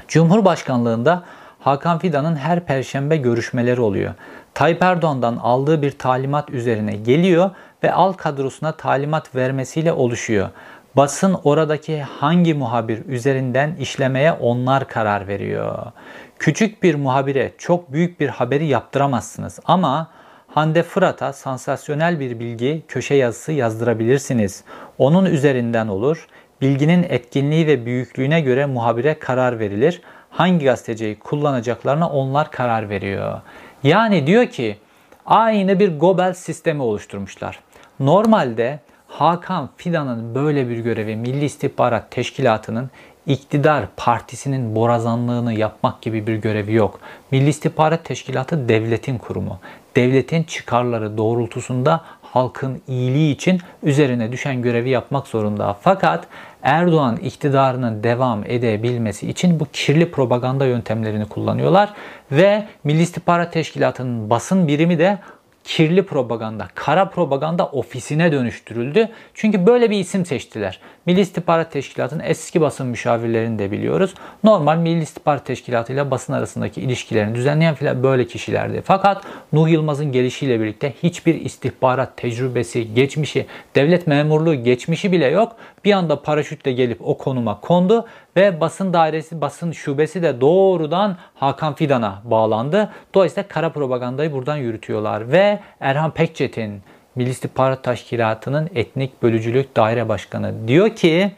[0.08, 1.24] Cumhurbaşkanlığında
[1.60, 4.14] Hakan Fidan'ın her perşembe görüşmeleri oluyor.
[4.54, 7.50] Tayyip Erdoğan'dan aldığı bir talimat üzerine geliyor
[7.84, 10.50] ve al kadrosuna talimat vermesiyle oluşuyor.
[10.96, 15.92] Basın oradaki hangi muhabir üzerinden işlemeye onlar karar veriyor.
[16.42, 20.12] Küçük bir muhabire çok büyük bir haberi yaptıramazsınız ama
[20.48, 24.64] Hande Fırat'a sansasyonel bir bilgi köşe yazısı yazdırabilirsiniz.
[24.98, 26.28] Onun üzerinden olur.
[26.62, 30.02] Bilginin etkinliği ve büyüklüğüne göre muhabire karar verilir.
[30.30, 33.42] Hangi gazeteciyi kullanacaklarına onlar karar veriyor.
[33.84, 34.78] Yani diyor ki
[35.26, 37.60] aynı bir Gobel sistemi oluşturmuşlar.
[38.00, 42.90] Normalde Hakan Fidan'ın böyle bir görevi Milli İstihbarat Teşkilatı'nın
[43.28, 47.00] iktidar partisinin borazanlığını yapmak gibi bir görevi yok.
[47.32, 49.60] Milli İstihbarat Teşkilatı devletin kurumu.
[49.96, 55.78] Devletin çıkarları doğrultusunda halkın iyiliği için üzerine düşen görevi yapmak zorunda.
[55.82, 56.28] Fakat
[56.64, 61.94] Erdoğan iktidarının devam edebilmesi için bu kirli propaganda yöntemlerini kullanıyorlar
[62.32, 65.18] ve Milli İstihbarat Teşkilatı'nın basın birimi de
[65.64, 69.10] kirli propaganda, kara propaganda ofisine dönüştürüldü.
[69.34, 70.80] Çünkü böyle bir isim seçtiler.
[71.06, 74.14] Milli İstihbarat Teşkilatı'nın eski basın müşavirlerini de biliyoruz.
[74.44, 78.82] Normal Milli İstihbarat Teşkilatı ile basın arasındaki ilişkilerini düzenleyen filan böyle kişilerdi.
[78.86, 85.56] Fakat Nuh Yılmaz'ın gelişiyle birlikte hiçbir istihbarat tecrübesi, geçmişi, devlet memurluğu geçmişi bile yok.
[85.86, 91.76] Bir anda paraşütle gelip o konuma kondu ve basın dairesi, basın şubesi de doğrudan Hakan
[91.76, 92.92] Fidan'a bağlandı.
[93.14, 96.82] Dolayısıyla kara propagandayı buradan yürütüyorlar ve Erhan Pekçet'in
[97.16, 101.32] Milli İstihbarat Teşkilatı'nın etnik bölücülük daire başkanı diyor ki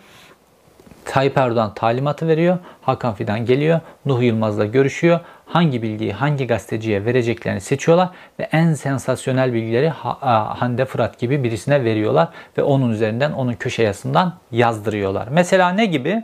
[1.05, 2.57] Tayyip Erdoğan talimatı veriyor.
[2.81, 3.79] Hakan Fidan geliyor.
[4.05, 5.19] Nuh Yılmaz'la görüşüyor.
[5.45, 8.09] Hangi bilgiyi hangi gazeteciye vereceklerini seçiyorlar
[8.39, 14.33] ve en sensasyonel bilgileri Hande Fırat gibi birisine veriyorlar ve onun üzerinden onun köşe yazısından
[14.51, 15.27] yazdırıyorlar.
[15.31, 16.23] Mesela ne gibi?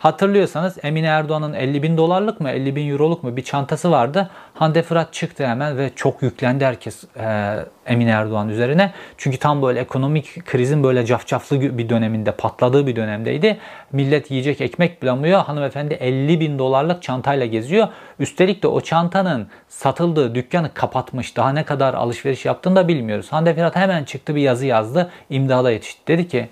[0.00, 4.30] Hatırlıyorsanız Emine Erdoğan'ın 50 bin dolarlık mı 50 bin euroluk mu bir çantası vardı.
[4.54, 8.92] Hande Fırat çıktı hemen ve çok yüklendi herkes e, Emine Erdoğan üzerine.
[9.16, 13.58] Çünkü tam böyle ekonomik krizin böyle cafcaflı bir döneminde patladığı bir dönemdeydi.
[13.92, 15.44] Millet yiyecek ekmek bulamıyor.
[15.44, 17.88] Hanımefendi 50 bin dolarlık çantayla geziyor.
[18.18, 21.36] Üstelik de o çantanın satıldığı dükkanı kapatmış.
[21.36, 23.32] Daha ne kadar alışveriş yaptığını da bilmiyoruz.
[23.32, 25.10] Hande Fırat hemen çıktı bir yazı yazdı.
[25.30, 26.02] İmdada yetişti.
[26.06, 26.48] Dedi ki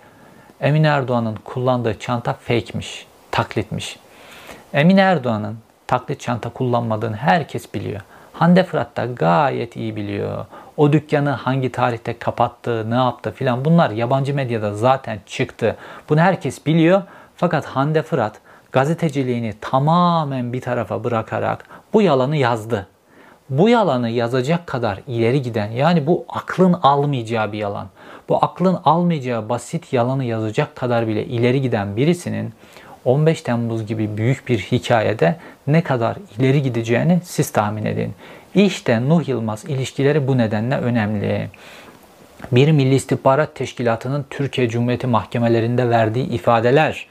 [0.60, 3.98] Emine Erdoğan'ın kullandığı çanta fake'miş taklitmiş.
[4.72, 8.00] Emine Erdoğan'ın taklit çanta kullanmadığını herkes biliyor.
[8.32, 10.46] Hande Fırat da gayet iyi biliyor.
[10.76, 15.76] O dükkanı hangi tarihte kapattı, ne yaptı filan bunlar yabancı medyada zaten çıktı.
[16.08, 17.02] Bunu herkes biliyor.
[17.36, 18.40] Fakat Hande Fırat
[18.72, 22.86] gazeteciliğini tamamen bir tarafa bırakarak bu yalanı yazdı.
[23.50, 27.86] Bu yalanı yazacak kadar ileri giden yani bu aklın almayacağı bir yalan.
[28.28, 32.52] Bu aklın almayacağı basit yalanı yazacak kadar bile ileri giden birisinin
[33.08, 38.14] 15 Temmuz gibi büyük bir hikayede ne kadar ileri gideceğini siz tahmin edin.
[38.54, 41.48] İşte Nuh Yılmaz ilişkileri bu nedenle önemli.
[42.52, 47.06] Bir Milli İstihbarat Teşkilatı'nın Türkiye Cumhuriyeti mahkemelerinde verdiği ifadeler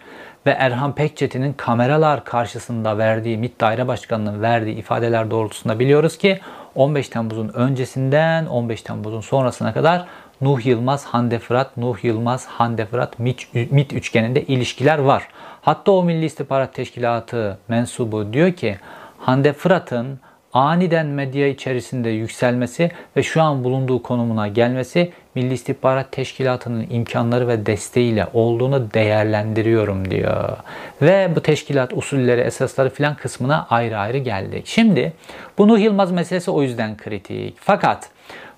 [0.45, 6.39] ve Erhan Pekçetin'in kameralar karşısında verdiği, MİT Daire Başkanı'nın verdiği ifadeler doğrultusunda biliyoruz ki
[6.75, 10.05] 15 Temmuz'un öncesinden 15 Temmuz'un sonrasına kadar
[10.41, 15.27] Nuh Yılmaz, Hande Fırat, Nuh Yılmaz, Hande Fırat, MİT, MİT üçgeninde ilişkiler var.
[15.67, 18.77] Hatta o Milli İstihbarat Teşkilatı mensubu diyor ki
[19.17, 20.19] Hande Fırat'ın
[20.53, 27.65] aniden medya içerisinde yükselmesi ve şu an bulunduğu konumuna gelmesi Milli İstihbarat Teşkilatı'nın imkanları ve
[27.65, 30.57] desteğiyle olduğunu değerlendiriyorum diyor.
[31.01, 34.67] Ve bu teşkilat usulleri, esasları filan kısmına ayrı ayrı geldik.
[34.67, 35.13] Şimdi
[35.57, 37.57] bu Nuh Yılmaz meselesi o yüzden kritik.
[37.59, 38.09] Fakat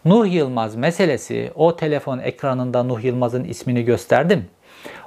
[0.05, 4.45] Nuh Yılmaz meselesi o telefon ekranında Nuh Yılmaz'ın ismini gösterdim.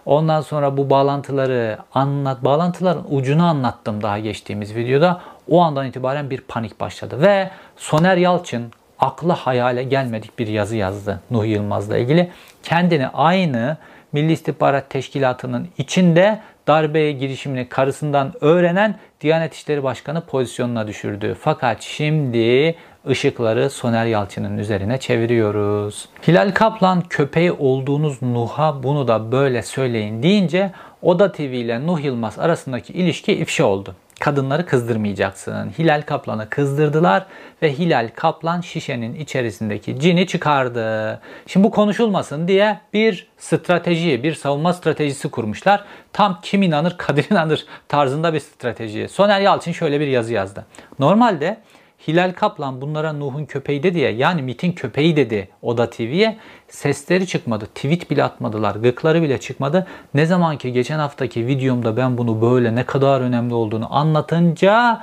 [0.07, 5.21] Ondan sonra bu bağlantıları anlat, bağlantıların ucunu anlattım daha geçtiğimiz videoda.
[5.51, 11.21] O andan itibaren bir panik başladı ve Soner Yalçın akla hayale gelmedik bir yazı yazdı
[11.31, 12.31] Nuh Yılmaz'la ilgili.
[12.63, 13.77] Kendini aynı
[14.13, 21.37] Milli İstihbarat Teşkilatı'nın içinde darbeye girişimini karısından öğrenen Diyanet İşleri Başkanı pozisyonuna düşürdü.
[21.41, 22.75] Fakat şimdi
[23.09, 26.09] ışıkları Soner Yalçın'ın üzerine çeviriyoruz.
[26.29, 32.39] Hilal Kaplan köpeği olduğunuz Nuh'a bunu da böyle söyleyin deyince Oda TV ile Nuh Yılmaz
[32.39, 35.71] arasındaki ilişki ifşa oldu kadınları kızdırmayacaksın.
[35.79, 37.27] Hilal Kaplan'ı kızdırdılar
[37.63, 41.21] ve Hilal Kaplan şişenin içerisindeki cini çıkardı.
[41.47, 45.85] Şimdi bu konuşulmasın diye bir strateji, bir savunma stratejisi kurmuşlar.
[46.13, 49.09] Tam kim inanır, kadir inanır tarzında bir strateji.
[49.09, 50.67] Soner Yalçın şöyle bir yazı yazdı.
[50.99, 51.61] Normalde
[52.09, 56.39] Hilal Kaplan bunlara Nuh'un köpeği dedi ya yani MIT'in köpeği dedi Oda TV'ye.
[56.69, 57.67] Sesleri çıkmadı.
[57.67, 58.75] Tweet bile atmadılar.
[58.75, 59.87] Gıkları bile çıkmadı.
[60.15, 65.01] Ne zaman ki geçen haftaki videomda ben bunu böyle ne kadar önemli olduğunu anlatınca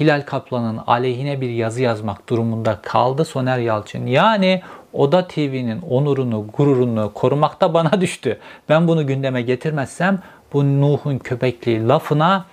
[0.00, 4.06] Hilal Kaplan'ın aleyhine bir yazı yazmak durumunda kaldı Soner Yalçın.
[4.06, 8.38] Yani Oda TV'nin onurunu, gururunu korumakta bana düştü.
[8.68, 10.18] Ben bunu gündeme getirmezsem
[10.52, 12.44] bu Nuh'un köpekliği lafına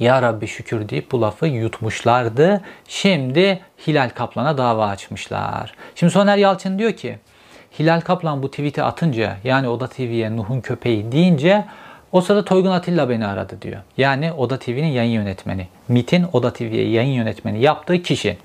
[0.00, 2.60] ya Rabbi şükür deyip bu lafı yutmuşlardı.
[2.88, 5.74] Şimdi Hilal Kaplan'a dava açmışlar.
[5.94, 7.18] Şimdi Soner Yalçın diyor ki
[7.78, 11.64] Hilal Kaplan bu tweet'i atınca yani Oda TV'ye Nuh'un köpeği deyince
[12.12, 13.80] o sırada Toygun Atilla beni aradı diyor.
[13.96, 15.68] Yani Oda TV'nin yayın yönetmeni.
[15.88, 18.38] MIT'in Oda TV'ye yayın yönetmeni yaptığı kişi.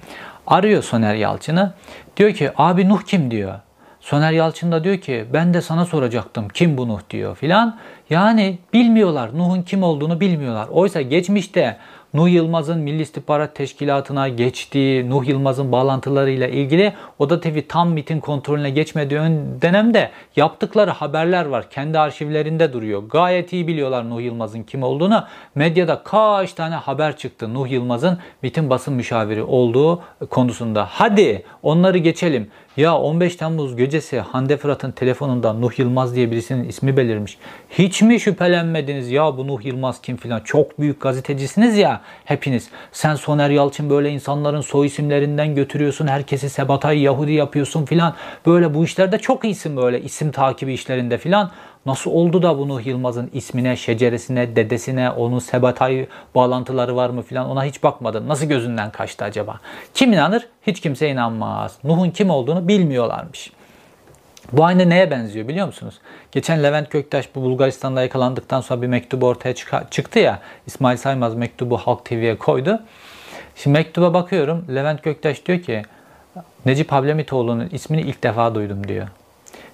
[0.48, 1.74] Arıyor Soner Yalçın'ı.
[2.18, 3.60] Diyor ki abi Nuh kim diyor.
[4.02, 7.78] Soner Yalçın da diyor ki ben de sana soracaktım kim bu Nuh diyor filan.
[8.10, 10.68] Yani bilmiyorlar Nuh'un kim olduğunu bilmiyorlar.
[10.68, 11.78] Oysa geçmişte
[12.14, 18.70] Nuh Yılmaz'ın Milli İstihbarat Teşkilatı'na geçtiği, Nuh Yılmaz'ın bağlantılarıyla ilgili Oda TV tam MIT'in kontrolüne
[18.70, 21.70] geçmediği ön dönemde yaptıkları haberler var.
[21.70, 23.04] Kendi arşivlerinde duruyor.
[23.04, 25.26] Gayet iyi biliyorlar Nuh Yılmaz'ın kim olduğunu.
[25.56, 30.88] Medyada kaç tane haber çıktı Nuh Yılmaz'ın MIT'in basın müşaviri olduğu konusunda.
[30.90, 32.52] Hadi onları geçelim.
[32.78, 37.38] Ya 15 Temmuz gecesi Hande Fırat'ın telefonunda Nuh Yılmaz diye birisinin ismi belirmiş.
[37.70, 40.40] Hiç mi şüphelenmediniz ya bu Nuh Yılmaz kim filan?
[40.40, 42.70] Çok büyük gazetecisiniz ya hepiniz.
[42.92, 46.08] Sen Soner Yalçın böyle insanların soy isimlerinden götürüyorsun.
[46.08, 48.16] Herkesi Sebatay Yahudi yapıyorsun filan.
[48.46, 51.52] Böyle bu işlerde çok iyisin böyle isim takibi işlerinde filan.
[51.86, 57.66] Nasıl oldu da bunu Yılmaz'ın ismine, şeceresine, dedesine, onun Sebatay bağlantıları var mı filan ona
[57.66, 58.28] hiç bakmadın.
[58.28, 59.60] Nasıl gözünden kaçtı acaba?
[59.94, 60.48] Kim inanır?
[60.68, 61.78] Hiç kimse inanmaz.
[61.84, 63.52] Nuh'un kim olduğunu bilmiyorlarmış.
[64.52, 66.00] Bu aynı neye benziyor biliyor musunuz?
[66.32, 69.56] Geçen Levent Göktaş bu Bulgaristan'da yakalandıktan sonra bir mektubu ortaya
[69.92, 70.40] çıktı ya.
[70.68, 72.80] İsmail Saymaz mektubu Halk TV'ye koydu.
[73.56, 74.66] Şimdi mektuba bakıyorum.
[74.76, 75.82] Levent Göktaş diyor ki
[76.66, 79.08] Necip Hablemitoğlu'nun ismini ilk defa duydum diyor.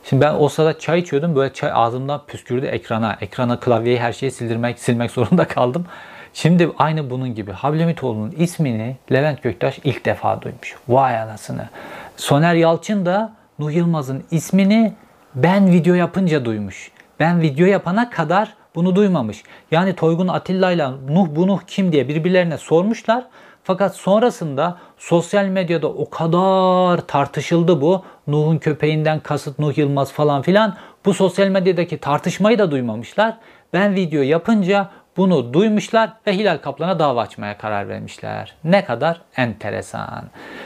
[0.10, 1.36] Şimdi ben o sırada çay içiyordum.
[1.36, 3.18] Böyle çay ağzımdan püskürdü ekrana.
[3.22, 5.86] Ekrana, klavyeyi, her şeyi sildirmek, silmek zorunda kaldım.
[6.34, 7.52] Şimdi aynı bunun gibi.
[7.52, 10.76] Hablemitoğlu'nun ismini Levent Göktaş ilk defa duymuş.
[10.88, 11.70] Vay anasını.
[12.18, 14.94] Soner Yalçın da Nuh Yılmaz'ın ismini
[15.36, 16.92] ben video yapınca duymuş.
[17.20, 19.44] Ben video yapana kadar bunu duymamış.
[19.72, 23.26] Yani Toygun Atilla ile Nuh bu Nuh kim diye birbirlerine sormuşlar.
[23.68, 28.04] Fakat sonrasında sosyal medyada o kadar tartışıldı bu.
[28.28, 30.78] Nuh'un köpeğinden kasıt Nuh Yılmaz falan filan.
[31.06, 33.38] Bu sosyal medyadaki tartışmayı da duymamışlar.
[33.74, 38.56] Ben video yapınca bunu duymuşlar ve Hilal Kaplan'a dava açmaya karar vermişler.
[38.64, 40.24] Ne kadar enteresan.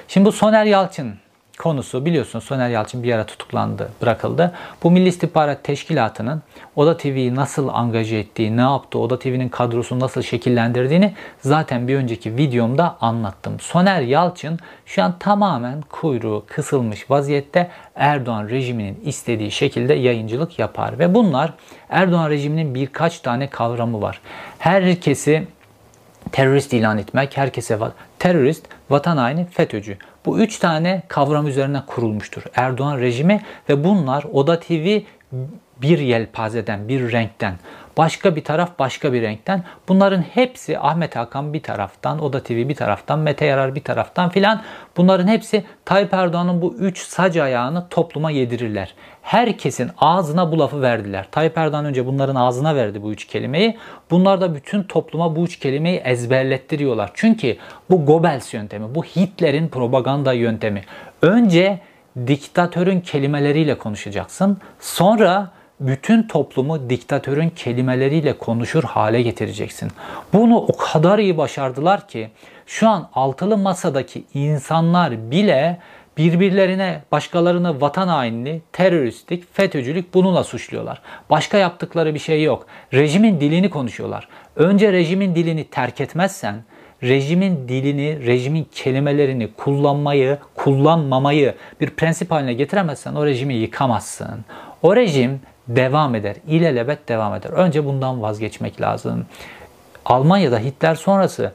[0.08, 1.14] Şimdi bu Soner Yalçın
[1.60, 4.54] konusu biliyorsun Soner Yalçın bir ara tutuklandı, bırakıldı.
[4.84, 6.42] Bu Milli İstihbarat Teşkilatı'nın
[6.76, 12.38] Oda TV'yi nasıl angaje ettiği, ne yaptı, Oda TV'nin kadrosunu nasıl şekillendirdiğini zaten bir önceki
[12.38, 13.60] videomda anlattım.
[13.60, 21.00] Soner Yalçın şu an tamamen kuyruğu kısılmış vaziyette Erdoğan rejiminin istediği şekilde yayıncılık yapar.
[21.00, 21.54] Ve bunlar
[21.90, 24.22] Erdoğan rejiminin birkaç tane kavramı var.
[24.60, 25.48] Herkesi
[26.32, 27.80] terörist ilan etmek, herkese
[28.20, 29.98] terörist, vatan haini, FETÖ'cü.
[30.26, 35.00] Bu üç tane kavram üzerine kurulmuştur Erdoğan rejimi ve bunlar Oda TV
[35.82, 37.56] bir yelpazeden, bir renkten,
[37.98, 39.64] başka bir taraf başka bir renkten.
[39.88, 44.62] Bunların hepsi Ahmet Hakan bir taraftan, Oda TV bir taraftan, Mete Yarar bir taraftan filan.
[44.98, 48.96] Bunların hepsi Tayyip Erdoğan'ın bu üç sac ayağını topluma yedirirler.
[49.22, 51.28] Herkesin ağzına bu lafı verdiler.
[51.32, 53.78] Tayyip Erdoğan önce bunların ağzına verdi bu üç kelimeyi.
[54.12, 57.12] Bunlar da bütün topluma bu üç kelimeyi ezberlettiriyorlar.
[57.14, 57.58] Çünkü
[57.90, 60.82] bu Goebbels yöntemi, bu Hitler'in propaganda yöntemi.
[61.22, 61.80] Önce
[62.28, 64.58] diktatörün kelimeleriyle konuşacaksın.
[64.80, 69.92] Sonra bütün toplumu diktatörün kelimeleriyle konuşur hale getireceksin.
[70.34, 72.32] Bunu o kadar iyi başardılar ki
[72.66, 75.80] şu an altılı masadaki insanlar bile
[76.18, 81.02] birbirlerine başkalarını vatan hainliği, teröristlik, FETÖ'cülük bununla suçluyorlar.
[81.30, 82.68] Başka yaptıkları bir şey yok.
[82.94, 84.28] Rejimin dilini konuşuyorlar.
[84.56, 86.64] Önce rejimin dilini terk etmezsen,
[87.04, 94.46] rejimin dilini, rejimin kelimelerini kullanmayı, kullanmamayı bir prensip haline getiremezsen o rejimi yıkamazsın.
[94.82, 96.36] O rejim devam eder.
[96.48, 97.50] İlelebet devam eder.
[97.50, 99.26] Önce bundan vazgeçmek lazım.
[100.06, 101.52] Almanya'da Hitler sonrası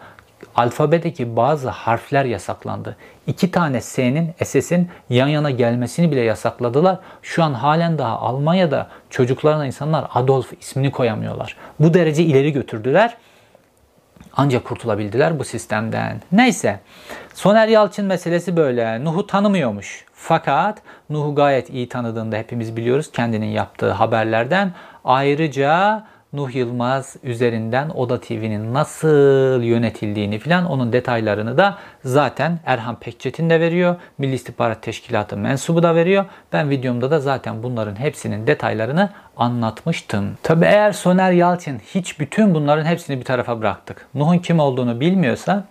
[0.55, 2.97] alfabedeki bazı harfler yasaklandı.
[3.27, 6.99] İki tane S'nin, S'in yan yana gelmesini bile yasakladılar.
[7.23, 11.57] Şu an halen daha Almanya'da çocuklarına insanlar Adolf ismini koyamıyorlar.
[11.81, 13.17] Bu derece ileri götürdüler.
[14.37, 16.23] Ancak kurtulabildiler bu sistemden.
[16.33, 16.81] Neyse.
[17.35, 19.05] Soner Yalçın meselesi böyle.
[19.05, 20.05] Nuh'u tanımıyormuş.
[20.15, 20.79] Fakat
[21.11, 24.73] Nuh'u gayet iyi tanıdığında hepimiz biliyoruz kendinin yaptığı haberlerden.
[25.05, 26.05] Ayrıca
[26.37, 33.61] Nuh Yılmaz üzerinden Oda TV'nin nasıl yönetildiğini filan onun detaylarını da zaten Erhan Pekçetin de
[33.61, 33.97] veriyor.
[34.19, 36.25] Milli İstihbarat Teşkilatı mensubu da veriyor.
[36.53, 40.39] Ben videomda da zaten bunların hepsinin detaylarını anlatmıştım.
[40.43, 44.07] Tabi eğer Soner Yalçın hiç bütün bunların hepsini bir tarafa bıraktık.
[44.15, 45.65] Nuh'un kim olduğunu bilmiyorsa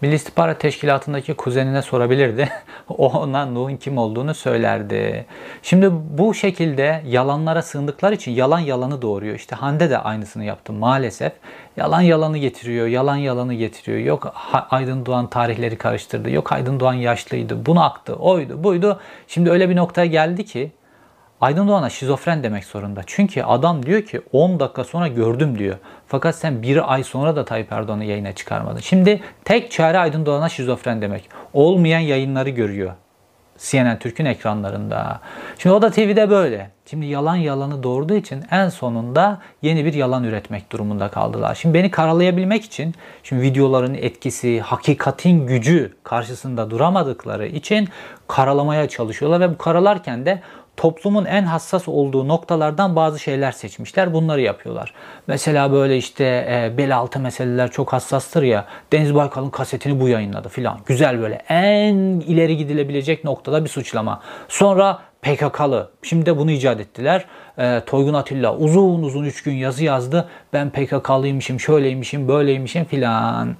[0.00, 2.48] Milli İstihbarat Teşkilatı'ndaki kuzenine sorabilirdi.
[2.88, 5.26] o ona Nuh'un kim olduğunu söylerdi.
[5.62, 9.34] Şimdi bu şekilde yalanlara sığındıkları için yalan yalanı doğuruyor.
[9.34, 11.32] İşte Hande de aynısını yaptı maalesef.
[11.76, 13.98] Yalan yalanı getiriyor, yalan yalanı getiriyor.
[13.98, 14.34] Yok
[14.70, 16.30] Aydın Doğan tarihleri karıştırdı.
[16.30, 19.00] Yok Aydın Doğan yaşlıydı, bunu aktı, oydu, buydu.
[19.28, 20.72] Şimdi öyle bir noktaya geldi ki
[21.40, 23.00] Aydın Doğan'a şizofren demek zorunda.
[23.06, 25.76] Çünkü adam diyor ki 10 dakika sonra gördüm diyor.
[26.08, 28.80] Fakat sen bir ay sonra da Tayyip Erdoğan'ı yayına çıkarmadın.
[28.80, 31.28] Şimdi tek çare Aydın Doğan'a şizofren demek.
[31.52, 32.92] Olmayan yayınları görüyor.
[33.58, 35.20] CNN Türk'ün ekranlarında.
[35.58, 36.70] Şimdi o da TV'de böyle.
[36.90, 41.54] Şimdi yalan yalanı doğurduğu için en sonunda yeni bir yalan üretmek durumunda kaldılar.
[41.54, 47.88] Şimdi beni karalayabilmek için şimdi videoların etkisi, hakikatin gücü karşısında duramadıkları için
[48.28, 50.42] karalamaya çalışıyorlar ve bu karalarken de
[50.76, 54.12] toplumun en hassas olduğu noktalardan bazı şeyler seçmişler.
[54.12, 54.94] Bunları yapıyorlar.
[55.26, 58.64] Mesela böyle işte e, bel altı meseleler çok hassastır ya.
[58.92, 60.80] Deniz Baykal'ın kasetini bu yayınladı filan.
[60.86, 64.22] Güzel böyle en ileri gidilebilecek noktada bir suçlama.
[64.48, 65.90] Sonra PKK'lı.
[66.02, 67.24] Şimdi de bunu icat ettiler.
[67.58, 70.28] E, Toygun Atilla uzun uzun 3 gün yazı yazdı.
[70.52, 73.56] Ben PKK'lıymışım, şöyleymişim, böyleymişim filan.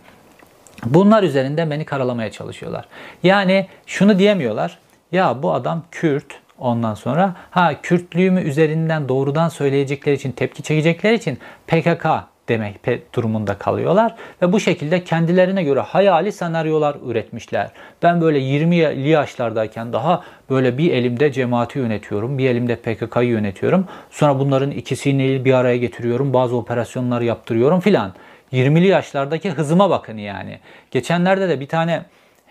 [0.84, 2.84] Bunlar üzerinde beni karalamaya çalışıyorlar.
[3.22, 4.78] Yani şunu diyemiyorlar.
[5.12, 6.26] Ya bu adam Kürt,
[6.58, 12.06] Ondan sonra ha Kürtlüğümü üzerinden doğrudan söyleyecekleri için, tepki çekecekleri için PKK
[12.48, 17.70] demek durumunda kalıyorlar ve bu şekilde kendilerine göre hayali senaryolar üretmişler.
[18.02, 23.86] Ben böyle 20'li yaşlardayken daha böyle bir elimde cemaati yönetiyorum, bir elimde PKK'yı yönetiyorum.
[24.10, 28.12] Sonra bunların ikisini bir araya getiriyorum, bazı operasyonlar yaptırıyorum filan.
[28.52, 30.58] 20'li yaşlardaki hızıma bakın yani.
[30.90, 32.02] Geçenlerde de bir tane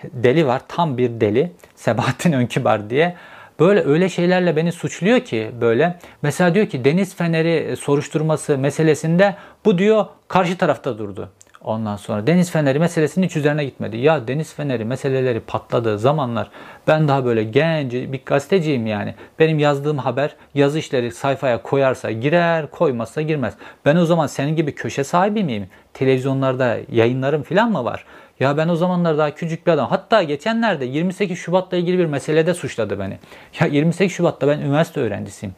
[0.03, 1.51] deli var, tam bir deli.
[1.75, 3.15] Sebahattin Önkibar diye.
[3.59, 5.99] Böyle öyle şeylerle beni suçluyor ki böyle.
[6.21, 11.29] Mesela diyor ki deniz feneri soruşturması meselesinde bu diyor karşı tarafta durdu.
[11.65, 13.97] Ondan sonra deniz feneri meselesinin hiç üzerine gitmedi.
[13.97, 16.51] Ya deniz feneri meseleleri patladığı zamanlar
[16.87, 19.15] ben daha böyle genç bir gazeteciyim yani.
[19.39, 23.53] Benim yazdığım haber yazı işleri sayfaya koyarsa girer, koymazsa girmez.
[23.85, 25.67] Ben o zaman senin gibi köşe sahibi miyim?
[25.93, 28.05] Televizyonlarda yayınlarım falan mı var?
[28.39, 29.89] Ya ben o zamanlar daha küçük bir adam.
[29.89, 33.17] Hatta geçenlerde 28 Şubat'la ilgili bir meselede suçladı beni.
[33.59, 35.55] Ya 28 Şubat'ta ben üniversite öğrencisiyim.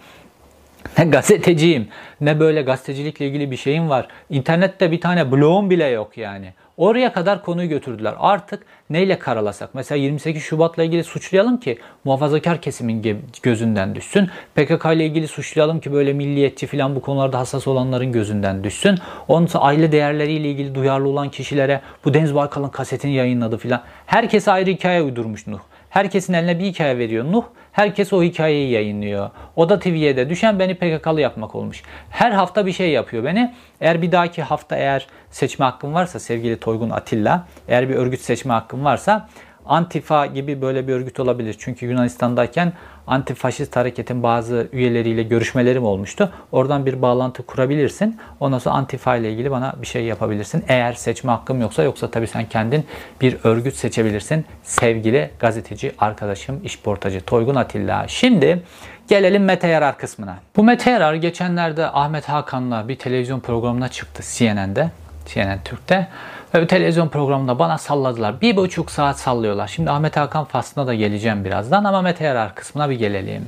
[0.97, 1.87] Ne gazeteciyim,
[2.21, 4.07] ne böyle gazetecilikle ilgili bir şeyim var.
[4.29, 6.53] İnternette bir tane blogum bile yok yani.
[6.77, 8.15] Oraya kadar konuyu götürdüler.
[8.19, 9.69] Artık neyle karalasak?
[9.73, 14.29] Mesela 28 Şubat'la ilgili suçlayalım ki muhafazakar kesimin gözünden düşsün.
[14.55, 18.97] PKK ile ilgili suçlayalım ki böyle milliyetçi falan bu konularda hassas olanların gözünden düşsün.
[19.27, 23.81] Onun aile değerleriyle ilgili duyarlı olan kişilere bu Deniz Baykal'ın kasetini yayınladı filan.
[24.05, 25.59] Herkes ayrı hikaye uydurmuş Nuh.
[25.97, 27.43] Herkesin eline bir hikaye veriyor Nuh.
[27.71, 29.29] Herkes o hikayeyi yayınlıyor.
[29.55, 31.83] O da TV'ye de düşen beni PKK'lı yapmak olmuş.
[32.09, 33.53] Her hafta bir şey yapıyor beni.
[33.81, 38.53] Eğer bir dahaki hafta eğer seçme hakkım varsa sevgili Toygun Atilla, eğer bir örgüt seçme
[38.53, 39.29] hakkım varsa
[39.65, 41.55] Antifa gibi böyle bir örgüt olabilir.
[41.59, 42.73] Çünkü Yunanistan'dayken
[43.07, 46.33] antifaşist hareketin bazı üyeleriyle görüşmelerim olmuştu.
[46.51, 48.17] Oradan bir bağlantı kurabilirsin.
[48.39, 50.63] Ondan sonra Antifa ile ilgili bana bir şey yapabilirsin.
[50.67, 52.85] Eğer seçme hakkım yoksa yoksa tabii sen kendin
[53.21, 54.45] bir örgüt seçebilirsin.
[54.63, 58.07] Sevgili gazeteci arkadaşım, işportacı Toygun Atilla.
[58.07, 58.63] Şimdi
[59.07, 60.37] Gelelim Mete Yarar kısmına.
[60.55, 64.91] Bu Mete Yarar geçenlerde Ahmet Hakan'la bir televizyon programına çıktı CNN'de.
[65.25, 66.07] CNN Türk'te.
[66.51, 68.41] Televizyon programında bana salladılar.
[68.41, 69.67] Bir buçuk saat sallıyorlar.
[69.67, 73.45] Şimdi Ahmet Hakan faslına da geleceğim birazdan ama Mete Yarar kısmına bir gelelim.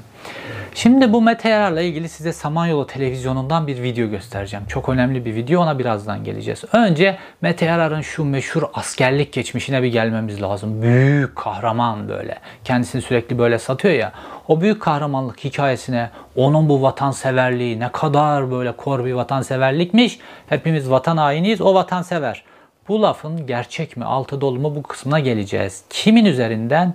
[0.74, 4.66] Şimdi bu Mete Yarar'la ilgili size Samanyolu televizyonundan bir video göstereceğim.
[4.66, 6.64] Çok önemli bir video ona birazdan geleceğiz.
[6.74, 10.82] Önce Mete Yarar'ın şu meşhur askerlik geçmişine bir gelmemiz lazım.
[10.82, 12.38] Büyük kahraman böyle.
[12.64, 14.12] Kendisini sürekli böyle satıyor ya.
[14.48, 20.20] O büyük kahramanlık hikayesine onun bu vatanseverliği ne kadar böyle kor bir vatanseverlikmiş.
[20.50, 22.49] Hepimiz vatan hainiyiz o vatansever.
[22.90, 25.84] Bu lafın gerçek mi, altı dolu mu bu kısmına geleceğiz.
[25.90, 26.94] Kimin üzerinden?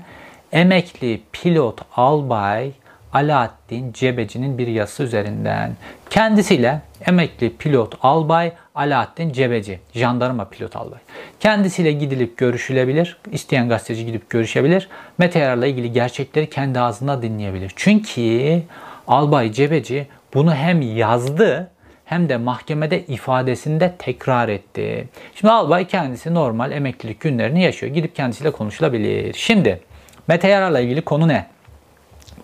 [0.53, 2.72] Emekli pilot albay
[3.12, 5.76] Alaaddin Cebeci'nin bir yazısı üzerinden.
[6.11, 10.99] Kendisiyle emekli pilot albay Alaaddin Cebeci, jandarma pilot albay.
[11.40, 13.18] Kendisiyle gidilip görüşülebilir.
[13.32, 14.88] İsteyen gazeteci gidip görüşebilir.
[15.18, 17.72] Meteorlarla ilgili gerçekleri kendi ağzında dinleyebilir.
[17.76, 18.62] Çünkü
[19.07, 21.70] albay Cebeci bunu hem yazdı
[22.05, 25.09] hem de mahkemede ifadesinde tekrar etti.
[25.35, 27.93] Şimdi albay kendisi normal emeklilik günlerini yaşıyor.
[27.93, 29.35] Gidip kendisiyle konuşulabilir.
[29.35, 29.81] Şimdi
[30.29, 31.47] Mete Yarar'la ilgili konu ne?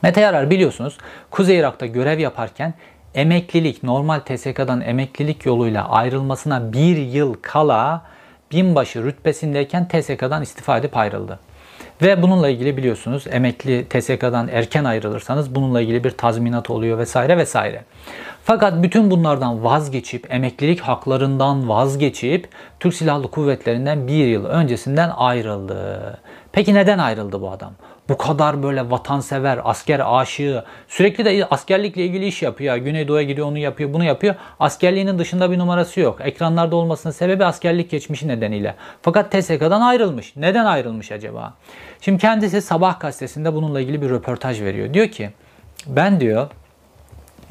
[0.03, 0.99] Mete Yarar biliyorsunuz
[1.31, 2.75] Kuzey Irak'ta görev yaparken
[3.15, 8.03] emeklilik, normal TSK'dan emeklilik yoluyla ayrılmasına bir yıl kala
[8.53, 11.39] binbaşı rütbesindeyken TSK'dan istifa edip ayrıldı.
[12.03, 17.85] Ve bununla ilgili biliyorsunuz emekli TSK'dan erken ayrılırsanız bununla ilgili bir tazminat oluyor vesaire vesaire.
[18.45, 22.49] Fakat bütün bunlardan vazgeçip, emeklilik haklarından vazgeçip
[22.81, 26.21] Türk Silahlı Kuvvetleri'nden bir yıl öncesinden ayrıldı.
[26.53, 27.73] Peki neden ayrıldı bu adam?
[28.11, 32.77] Bu kadar böyle vatansever, asker aşığı, sürekli de askerlikle ilgili iş yapıyor.
[32.77, 34.35] Güneydoğu'ya gidiyor, onu yapıyor, bunu yapıyor.
[34.61, 36.19] Askerliğinin dışında bir numarası yok.
[36.21, 38.75] Ekranlarda olmasının sebebi askerlik geçmişi nedeniyle.
[39.03, 40.37] Fakat TSK'dan ayrılmış.
[40.37, 41.55] Neden ayrılmış acaba?
[42.01, 44.95] Şimdi kendisi Sabah gazetesinde bununla ilgili bir röportaj veriyor.
[44.95, 45.31] Diyor ki
[45.87, 46.49] ben diyor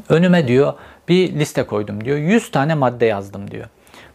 [0.09, 0.73] önüme diyor
[1.07, 2.17] bir liste koydum diyor.
[2.17, 3.65] 100 tane madde yazdım diyor.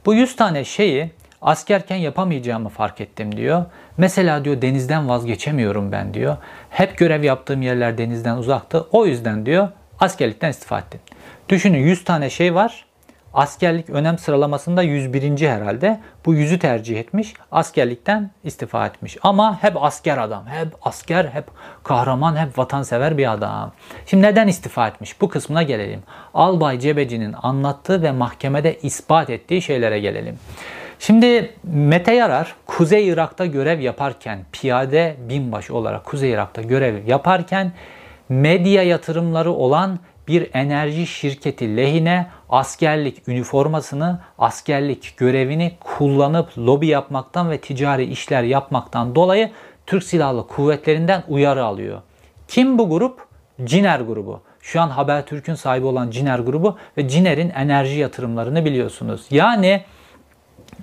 [0.06, 1.10] Bu 100 tane şeyi
[1.44, 3.64] askerken yapamayacağımı fark ettim diyor.
[3.96, 6.36] Mesela diyor denizden vazgeçemiyorum ben diyor.
[6.70, 8.86] Hep görev yaptığım yerler denizden uzaktı.
[8.92, 9.68] O yüzden diyor
[10.00, 11.00] askerlikten istifa ettim.
[11.48, 12.84] Düşünün 100 tane şey var.
[13.34, 15.48] Askerlik önem sıralamasında 101.
[15.48, 16.00] herhalde.
[16.26, 17.34] Bu yüzü tercih etmiş.
[17.52, 19.16] Askerlikten istifa etmiş.
[19.22, 20.46] Ama hep asker adam.
[20.46, 21.44] Hep asker, hep
[21.84, 23.72] kahraman, hep vatansever bir adam.
[24.06, 25.20] Şimdi neden istifa etmiş?
[25.20, 26.02] Bu kısmına gelelim.
[26.34, 30.38] Albay Cebeci'nin anlattığı ve mahkemede ispat ettiği şeylere gelelim.
[30.98, 37.72] Şimdi Mete Yarar Kuzey Irak'ta görev yaparken piyade binbaşı olarak Kuzey Irak'ta görev yaparken
[38.28, 47.58] medya yatırımları olan bir enerji şirketi lehine askerlik üniformasını, askerlik görevini kullanıp lobi yapmaktan ve
[47.58, 49.50] ticari işler yapmaktan dolayı
[49.86, 52.02] Türk Silahlı Kuvvetlerinden uyarı alıyor.
[52.48, 53.26] Kim bu grup?
[53.64, 54.40] Ciner grubu.
[54.60, 59.26] Şu an Habertürk'ün sahibi olan Ciner grubu ve Ciner'in enerji yatırımlarını biliyorsunuz.
[59.30, 59.84] Yani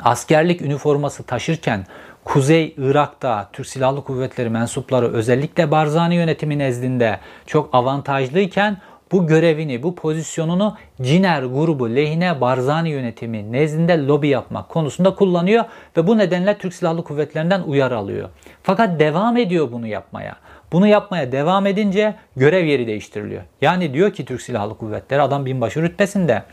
[0.03, 1.85] askerlik üniforması taşırken
[2.23, 8.77] Kuzey Irak'ta Türk Silahlı Kuvvetleri mensupları özellikle Barzani yönetimi nezdinde çok avantajlıyken
[9.11, 15.65] bu görevini, bu pozisyonunu Ciner grubu lehine Barzani yönetimi nezdinde lobi yapmak konusunda kullanıyor
[15.97, 18.29] ve bu nedenle Türk Silahlı Kuvvetleri'nden uyarı alıyor.
[18.63, 20.35] Fakat devam ediyor bunu yapmaya.
[20.71, 23.41] Bunu yapmaya devam edince görev yeri değiştiriliyor.
[23.61, 26.43] Yani diyor ki Türk Silahlı Kuvvetleri adam binbaşı rütbesinde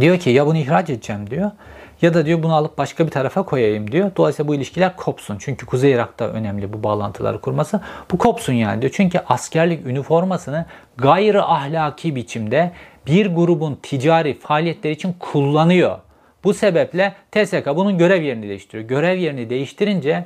[0.00, 1.50] diyor ki ya bunu ihraç edeceğim diyor.
[2.02, 4.10] Ya da diyor bunu alıp başka bir tarafa koyayım diyor.
[4.16, 5.36] Dolayısıyla bu ilişkiler kopsun.
[5.38, 7.80] Çünkü Kuzey Irak'ta önemli bu bağlantıları kurması.
[8.12, 8.92] Bu kopsun yani diyor.
[8.96, 10.66] Çünkü askerlik üniformasını
[10.96, 12.72] gayri ahlaki biçimde
[13.06, 15.98] bir grubun ticari faaliyetleri için kullanıyor.
[16.44, 18.88] Bu sebeple TSK bunun görev yerini değiştiriyor.
[18.88, 20.24] Görev yerini değiştirince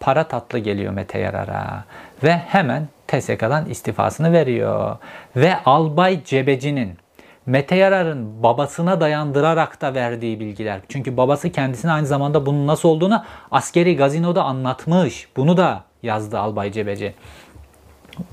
[0.00, 1.84] para tatlı geliyor Mete Yarar'a.
[2.22, 4.96] Ve hemen TSK'dan istifasını veriyor.
[5.36, 7.03] Ve Albay Cebeci'nin
[7.46, 10.80] Mete Yarar'ın babasına dayandırarak da verdiği bilgiler.
[10.88, 15.28] Çünkü babası kendisine aynı zamanda bunun nasıl olduğunu askeri gazinoda anlatmış.
[15.36, 17.14] Bunu da yazdı Albay Cebeci.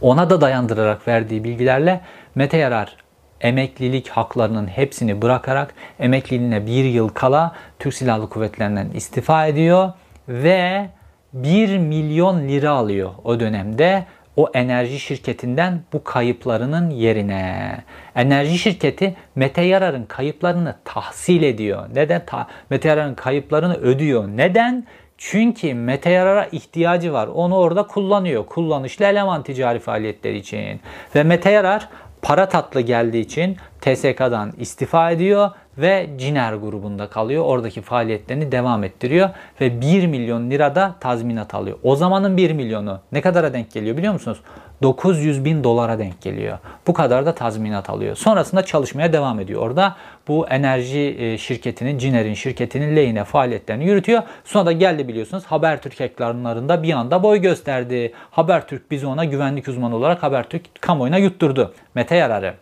[0.01, 2.01] Ona da dayandırarak verdiği bilgilerle
[2.35, 2.95] Mete Yarar
[3.41, 9.93] emeklilik haklarının hepsini bırakarak emekliliğine bir yıl kala Türk Silahlı Kuvvetleri'nden istifa ediyor
[10.27, 10.89] ve
[11.33, 14.05] 1 milyon lira alıyor o dönemde
[14.35, 17.77] o enerji şirketinden bu kayıplarının yerine.
[18.15, 21.89] Enerji şirketi Mete Yarar'ın kayıplarını tahsil ediyor.
[21.93, 22.25] Neden?
[22.25, 24.27] Ta Mete Yarar'ın kayıplarını ödüyor.
[24.27, 24.87] Neden?
[25.17, 27.27] Çünkü Mete Yarar'a ihtiyacı var.
[27.27, 28.45] Onu orada kullanıyor.
[28.45, 30.81] Kullanışlı eleman ticari faaliyetleri için.
[31.15, 31.89] Ve Mete Yarar
[32.21, 35.51] para tatlı geldiği için TSK'dan istifa ediyor
[35.81, 37.45] ve Ciner grubunda kalıyor.
[37.45, 39.29] Oradaki faaliyetlerini devam ettiriyor
[39.61, 41.77] ve 1 milyon lirada tazminat alıyor.
[41.83, 44.41] O zamanın 1 milyonu ne kadara denk geliyor biliyor musunuz?
[44.81, 46.57] 900 bin dolara denk geliyor.
[46.87, 48.15] Bu kadar da tazminat alıyor.
[48.15, 49.61] Sonrasında çalışmaya devam ediyor.
[49.61, 49.95] Orada
[50.27, 54.21] bu enerji e, şirketinin, Ciner'in şirketinin lehine faaliyetlerini yürütüyor.
[54.45, 58.13] Sonra da geldi biliyorsunuz Habertürk ekranlarında bir anda boy gösterdi.
[58.31, 61.73] Habertürk bizi ona güvenlik uzmanı olarak Habertürk kamuoyuna yutturdu.
[61.95, 62.53] Mete Yarar'ı.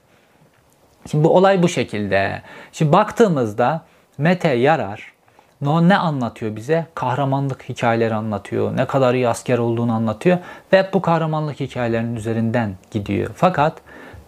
[1.12, 2.42] Şimdi bu olay bu şekilde.
[2.72, 3.82] Şimdi baktığımızda
[4.18, 5.14] Mete Yarar
[5.62, 6.86] ne anlatıyor bize?
[6.96, 8.78] Kahramanlık hikayeleri anlatıyor.
[8.78, 10.38] Ne kadar iyi asker olduğunu anlatıyor.
[10.74, 13.30] Ve bu kahramanlık hikayelerinin üzerinden gidiyor.
[13.36, 13.74] Fakat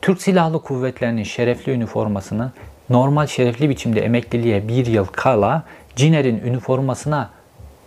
[0.02, 2.52] Türk Silahlı Kuvvetleri'nin şerefli üniformasını
[2.90, 5.64] normal şerefli biçimde emekliliğe bir yıl kala
[5.96, 7.30] Ciner'in üniformasına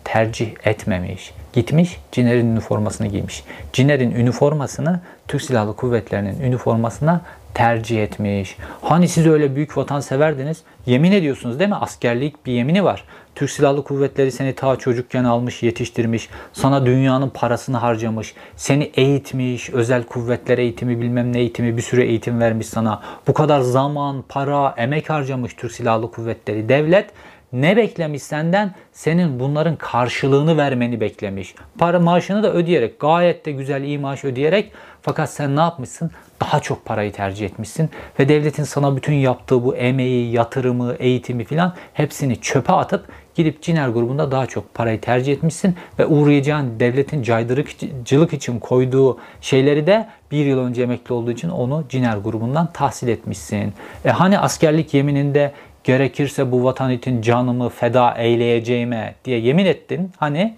[0.04, 1.34] tercih etmemiş.
[1.52, 3.44] Gitmiş Ciner'in üniformasını giymiş.
[3.72, 7.20] Ciner'in üniformasını Türk Silahlı Kuvvetleri'nin üniformasına
[7.54, 8.56] tercih etmiş.
[8.82, 10.62] Hani siz öyle büyük vatan severdiniz?
[10.86, 11.76] Yemin ediyorsunuz değil mi?
[11.76, 13.04] Askerlik bir yemini var.
[13.34, 16.28] Türk Silahlı Kuvvetleri seni ta çocukken almış, yetiştirmiş.
[16.52, 18.34] Sana dünyanın parasını harcamış.
[18.56, 23.02] Seni eğitmiş, özel kuvvetler eğitimi bilmem ne eğitimi bir sürü eğitim vermiş sana.
[23.26, 26.68] Bu kadar zaman, para, emek harcamış Türk Silahlı Kuvvetleri.
[26.68, 27.10] Devlet
[27.52, 28.74] ne beklemiş senden?
[28.92, 31.54] Senin bunların karşılığını vermeni beklemiş.
[31.78, 34.72] Para maaşını da ödeyerek, gayet de güzel iyi maaş ödeyerek
[35.04, 36.10] fakat sen ne yapmışsın?
[36.40, 41.74] Daha çok parayı tercih etmişsin ve devletin sana bütün yaptığı bu emeği, yatırımı, eğitimi filan
[41.92, 48.32] hepsini çöpe atıp gidip Ciner grubunda daha çok parayı tercih etmişsin ve uğrayacağın devletin caydırıcılık
[48.32, 53.72] için koyduğu şeyleri de bir yıl önce emekli olduğu için onu Ciner grubundan tahsil etmişsin.
[54.04, 55.52] E hani askerlik yemininde
[55.84, 60.12] gerekirse bu vatan için canımı feda eyleyeceğime diye yemin ettin.
[60.16, 60.56] Hani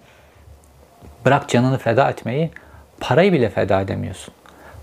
[1.25, 2.51] bırak canını feda etmeyi
[3.01, 4.36] parayı bile feda edemiyorsun.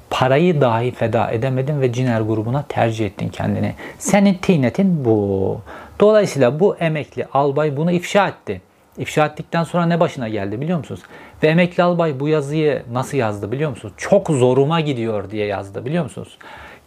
[0.09, 3.73] Parayı dahi feda edemedin ve Ciner grubuna tercih ettin kendini.
[3.97, 5.61] Senin tiynetin bu.
[5.99, 8.61] Dolayısıyla bu emekli albay bunu ifşa etti.
[8.97, 11.01] İfşa ettikten sonra ne başına geldi biliyor musunuz?
[11.43, 13.93] Ve emekli albay bu yazıyı nasıl yazdı biliyor musunuz?
[13.97, 16.37] Çok zoruma gidiyor diye yazdı biliyor musunuz?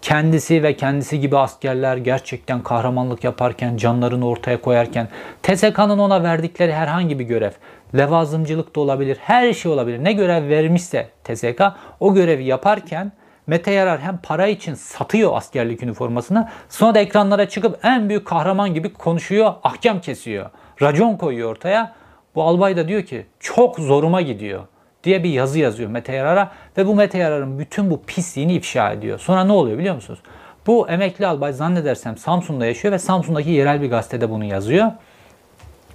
[0.07, 5.09] kendisi ve kendisi gibi askerler gerçekten kahramanlık yaparken, canlarını ortaya koyarken,
[5.43, 7.51] TSK'nın ona verdikleri herhangi bir görev,
[7.99, 10.05] levazımcılık da olabilir, her şey olabilir.
[10.05, 11.63] Ne görev vermişse TSK
[12.01, 13.13] o görevi yaparken
[13.47, 18.75] Mete Yarar hem para için satıyor askerlik üniformasını sonra da ekranlara çıkıp en büyük kahraman
[18.75, 20.51] gibi konuşuyor, ahkam kesiyor.
[20.83, 21.95] Racon koyuyor ortaya.
[22.35, 24.63] Bu albay da diyor ki çok zoruma gidiyor
[25.05, 29.19] diye bir yazı yazıyor Mete Yarar'a ve bu Mete Yarar'ın bütün bu pisliğini ifşa ediyor.
[29.19, 30.21] Sonra ne oluyor biliyor musunuz?
[30.67, 34.93] Bu emekli albay zannedersem Samsun'da yaşıyor ve Samsun'daki yerel bir gazetede bunu yazıyor.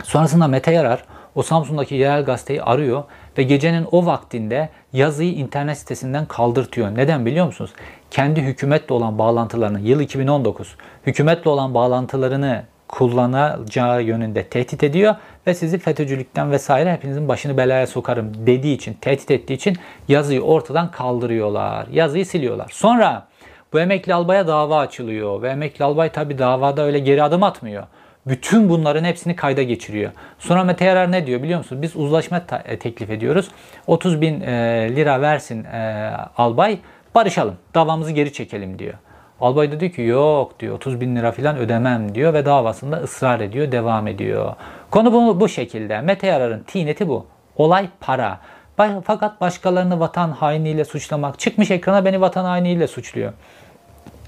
[0.04, 1.04] Sonrasında Mete Yarar
[1.36, 3.04] o Samsun'daki yerel gazeteyi arıyor
[3.38, 6.96] ve gecenin o vaktinde yazıyı internet sitesinden kaldırtıyor.
[6.96, 7.72] Neden biliyor musunuz?
[8.12, 10.76] Kendi hükümetle olan bağlantılarını, yıl 2019,
[11.06, 15.16] hükümetle olan bağlantılarını kullanacağı yönünde tehdit ediyor
[15.48, 19.78] ve sizi FETÖ'cülükten vesaire hepinizin başını belaya sokarım dediği için, tehdit ettiği için
[20.08, 21.88] yazıyı ortadan kaldırıyorlar.
[21.92, 22.70] Yazıyı siliyorlar.
[22.72, 23.28] Sonra
[23.74, 27.84] bu emekli albaya dava açılıyor ve emekli albay tabi davada öyle geri adım atmıyor.
[28.28, 30.12] Bütün bunların hepsini kayda geçiriyor.
[30.40, 31.82] Sonra Mete Yarar ne diyor biliyor musunuz?
[31.82, 33.52] Biz uzlaşma e, teklif ediyoruz.
[33.88, 36.80] 30 bin e, lira versin e, albay
[37.16, 38.94] barışalım davamızı geri çekelim diyor.
[39.42, 43.40] Albay da diyor ki yok diyor 30 bin lira falan ödemem diyor ve davasında ısrar
[43.40, 44.56] ediyor devam ediyor.
[44.92, 46.02] Konu bu, bu şekilde.
[46.02, 47.26] Mete Yarar'ın tineti bu.
[47.56, 48.40] Olay para.
[49.04, 51.40] Fakat başkalarını vatan hainliğiyle suçlamak.
[51.40, 53.34] Çıkmış ekrana beni vatan hainliğiyle suçluyor.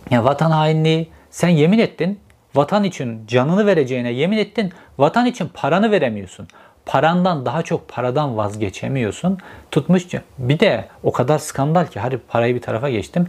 [0.10, 2.20] Ya vatan hainliği sen yemin ettin.
[2.56, 4.72] Vatan için canını vereceğine yemin ettin.
[4.98, 6.48] Vatan için paranı veremiyorsun.
[6.86, 9.38] Parandan daha çok paradan vazgeçemiyorsun.
[9.72, 10.22] Tutmuşça.
[10.38, 13.28] Bir de o kadar skandal ki hadi parayı bir tarafa geçtim.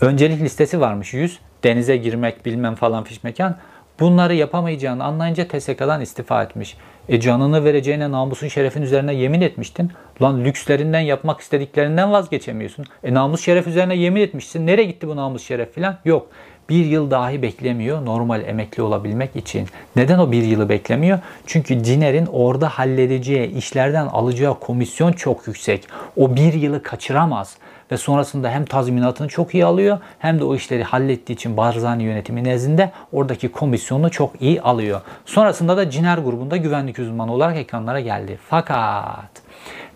[0.00, 1.38] Öncelik listesi varmış 100.
[1.64, 3.56] Denize girmek bilmem falan fiş mekan.
[4.00, 6.76] Bunları yapamayacağını anlayınca TSK'dan istifa etmiş.
[7.08, 9.92] E canını vereceğine namusun şerefin üzerine yemin etmiştin.
[10.22, 12.84] Lan lükslerinden yapmak istediklerinden vazgeçemiyorsun.
[13.04, 14.66] E namus şeref üzerine yemin etmişsin.
[14.66, 15.96] Nereye gitti bu namus şeref filan?
[16.04, 16.28] Yok.
[16.68, 19.68] Bir yıl dahi beklemiyor normal emekli olabilmek için.
[19.96, 21.18] Neden o bir yılı beklemiyor?
[21.46, 25.86] Çünkü Ciner'in orada halledeceği işlerden alacağı komisyon çok yüksek.
[26.16, 27.56] O bir yılı kaçıramaz
[27.92, 32.44] ve sonrasında hem tazminatını çok iyi alıyor hem de o işleri hallettiği için Barzani yönetimi
[32.44, 35.00] nezdinde oradaki komisyonu çok iyi alıyor.
[35.26, 38.38] Sonrasında da Ciner grubunda güvenlik uzmanı olarak ekranlara geldi.
[38.48, 39.30] Fakat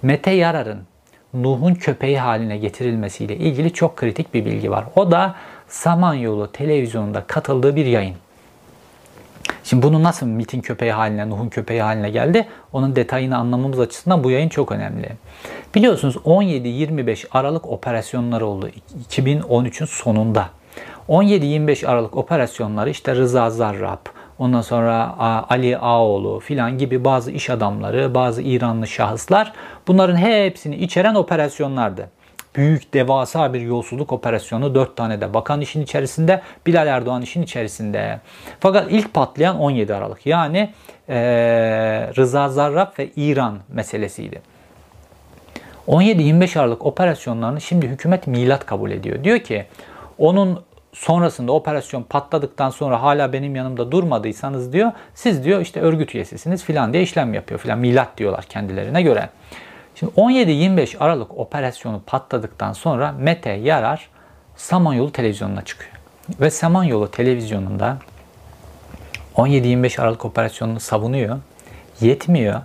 [0.02, 0.78] Mete Yarar'ın
[1.34, 4.84] Nuh'un köpeği haline getirilmesiyle ilgili çok kritik bir bilgi var.
[4.96, 5.34] O da
[5.68, 8.14] Samanyolu televizyonunda katıldığı bir yayın.
[9.64, 12.48] Şimdi bunu nasıl MIT'in köpeği haline, Nuh'un köpeği haline geldi?
[12.72, 15.08] Onun detayını anlamamız açısından bu yayın çok önemli.
[15.74, 18.70] Biliyorsunuz 17-25 Aralık operasyonları oldu
[19.10, 20.48] 2013'ün sonunda.
[21.08, 24.06] 17-25 Aralık operasyonları işte Rıza Zarrab,
[24.38, 25.14] ondan sonra
[25.50, 29.52] Ali Ağoğlu filan gibi bazı iş adamları, bazı İranlı şahıslar
[29.86, 32.10] bunların hepsini içeren operasyonlardı
[32.56, 34.74] büyük devasa bir yolsuzluk operasyonu.
[34.74, 36.42] Dört tane de bakan işin içerisinde.
[36.66, 38.20] Bilal Erdoğan işin içerisinde.
[38.60, 40.26] Fakat ilk patlayan 17 Aralık.
[40.26, 40.72] Yani
[41.08, 41.16] e,
[42.16, 44.42] Rıza Zarrab ve İran meselesiydi.
[45.88, 49.24] 17-25 Aralık operasyonlarını şimdi hükümet milat kabul ediyor.
[49.24, 49.66] Diyor ki
[50.18, 56.64] onun sonrasında operasyon patladıktan sonra hala benim yanımda durmadıysanız diyor siz diyor işte örgüt üyesisiniz
[56.64, 59.28] filan diye işlem yapıyor filan milat diyorlar kendilerine göre.
[59.98, 64.08] Şimdi 17-25 Aralık operasyonu patladıktan sonra Mete Yarar
[64.56, 65.92] Samanyolu televizyonuna çıkıyor.
[66.40, 67.98] Ve Samanyolu televizyonunda
[69.36, 71.38] 17-25 Aralık operasyonunu savunuyor.
[72.00, 72.60] Yetmiyor.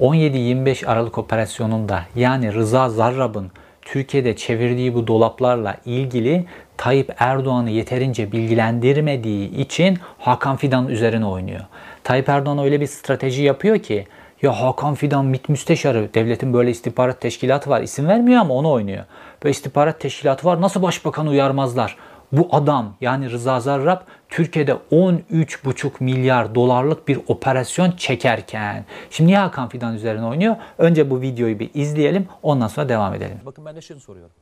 [0.00, 3.50] 17-25 Aralık operasyonunda yani Rıza Zarrab'ın
[3.82, 6.46] Türkiye'de çevirdiği bu dolaplarla ilgili
[6.76, 11.64] Tayyip Erdoğan'ı yeterince bilgilendirmediği için Hakan Fidan üzerine oynuyor.
[12.04, 14.06] Tayyip Erdoğan öyle bir strateji yapıyor ki
[14.46, 16.14] ya Hakan Fidan MİT müsteşarı.
[16.14, 17.80] Devletin böyle istihbarat teşkilatı var.
[17.80, 19.04] İsim vermiyor ama onu oynuyor.
[19.42, 20.60] Böyle istihbarat teşkilatı var.
[20.60, 21.96] Nasıl başbakanı uyarmazlar?
[22.32, 28.84] Bu adam yani Rıza Zarrab Türkiye'de 13,5 milyar dolarlık bir operasyon çekerken.
[29.10, 30.56] Şimdi niye Hakan Fidan üzerine oynuyor?
[30.78, 33.40] Önce bu videoyu bir izleyelim ondan sonra devam edelim.
[33.46, 34.32] Bakın ben de şunu soruyorum.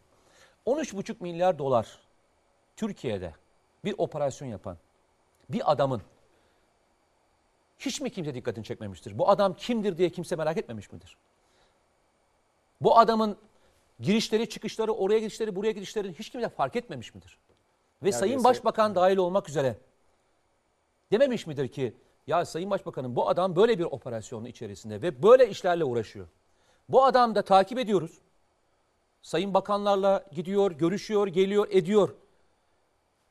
[0.66, 1.86] 13,5 milyar dolar
[2.76, 3.32] Türkiye'de
[3.84, 4.76] bir operasyon yapan
[5.48, 6.02] bir adamın
[7.86, 9.18] hiç mi kimse dikkatini çekmemiştir?
[9.18, 11.16] Bu adam kimdir diye kimse merak etmemiş midir?
[12.80, 13.36] Bu adamın
[14.00, 17.38] girişleri, çıkışları, oraya gidişleri, buraya gidişleri hiç kimse fark etmemiş midir?
[18.02, 19.78] Ve Neredeyse, Sayın Başbakan dahil olmak üzere
[21.12, 21.94] dememiş midir ki
[22.26, 26.26] ya Sayın Başbakanım bu adam böyle bir operasyonun içerisinde ve böyle işlerle uğraşıyor.
[26.88, 28.18] Bu adam da takip ediyoruz.
[29.22, 32.14] Sayın bakanlarla gidiyor, görüşüyor, geliyor, ediyor.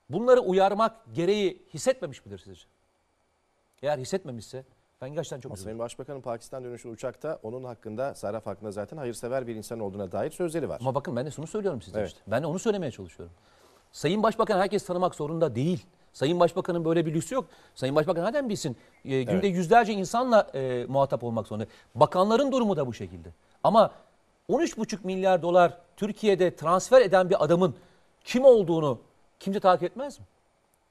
[0.09, 2.72] Bunları uyarmak gereği hissetmemiş midir sizce?
[3.83, 4.63] Eğer hissetmemişse
[5.01, 5.63] ben gerçekten çok üzüldüm.
[5.63, 10.31] Sayın Başbakanın Pakistan dönüşü uçakta onun hakkında Saraf hakkında zaten hayırsever bir insan olduğuna dair
[10.31, 10.77] sözleri var.
[10.81, 12.07] Ama bakın ben de şunu söylüyorum size evet.
[12.07, 12.19] işte.
[12.27, 13.35] Ben de onu söylemeye çalışıyorum.
[13.91, 15.85] Sayın Başbakan herkes tanımak zorunda değil.
[16.13, 17.45] Sayın Başbakanın böyle bir lüksü yok.
[17.75, 18.77] Sayın Başbakan neden bilsin?
[19.05, 19.55] E, günde evet.
[19.55, 21.67] yüzlerce insanla e, muhatap olmak zorunda.
[21.95, 23.29] Bakanların durumu da bu şekilde.
[23.63, 23.91] Ama
[24.49, 27.75] 13,5 milyar dolar Türkiye'de transfer eden bir adamın
[28.23, 28.99] kim olduğunu
[29.39, 30.25] kimse takip etmez mi?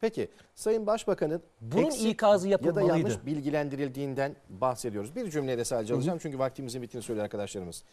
[0.03, 2.88] Peki Sayın Başbakan'ın bunun ikazı yapılmalıydı.
[2.88, 5.16] Ya da yanlış bilgilendirildiğinden bahsediyoruz.
[5.16, 7.84] Bir cümlede sadece alacağım çünkü vaktimizin bittiğini söylüyor arkadaşlarımız.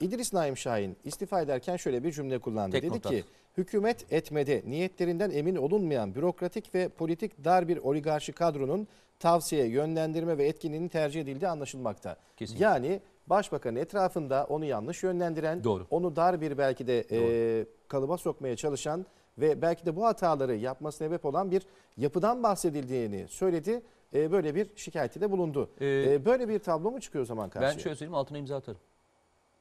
[0.00, 2.72] İdris Naim Şahin istifa ederken şöyle bir cümle kullandı.
[2.72, 3.12] Tek Dedi notat.
[3.12, 3.24] ki
[3.56, 8.88] hükümet etmede niyetlerinden emin olunmayan bürokratik ve politik dar bir oligarşi kadronun
[9.18, 12.16] tavsiye, yönlendirme ve etkinliğini tercih edildiği anlaşılmakta.
[12.36, 12.64] Kesinlikle.
[12.64, 15.86] Yani başbakanın etrafında onu yanlış yönlendiren, Doğru.
[15.90, 19.06] onu dar bir belki de e, kalıba sokmaya çalışan
[19.40, 21.62] ve belki de bu hataları yapmasına sebep olan bir
[21.96, 23.82] yapıdan bahsedildiğini söyledi.
[24.14, 25.70] E, böyle bir şikayeti de bulundu.
[25.80, 27.72] Ee, e, böyle bir tablo mu çıkıyor o zaman karşıya?
[27.72, 28.80] Ben şöyle söyleyeyim altına imza atarım.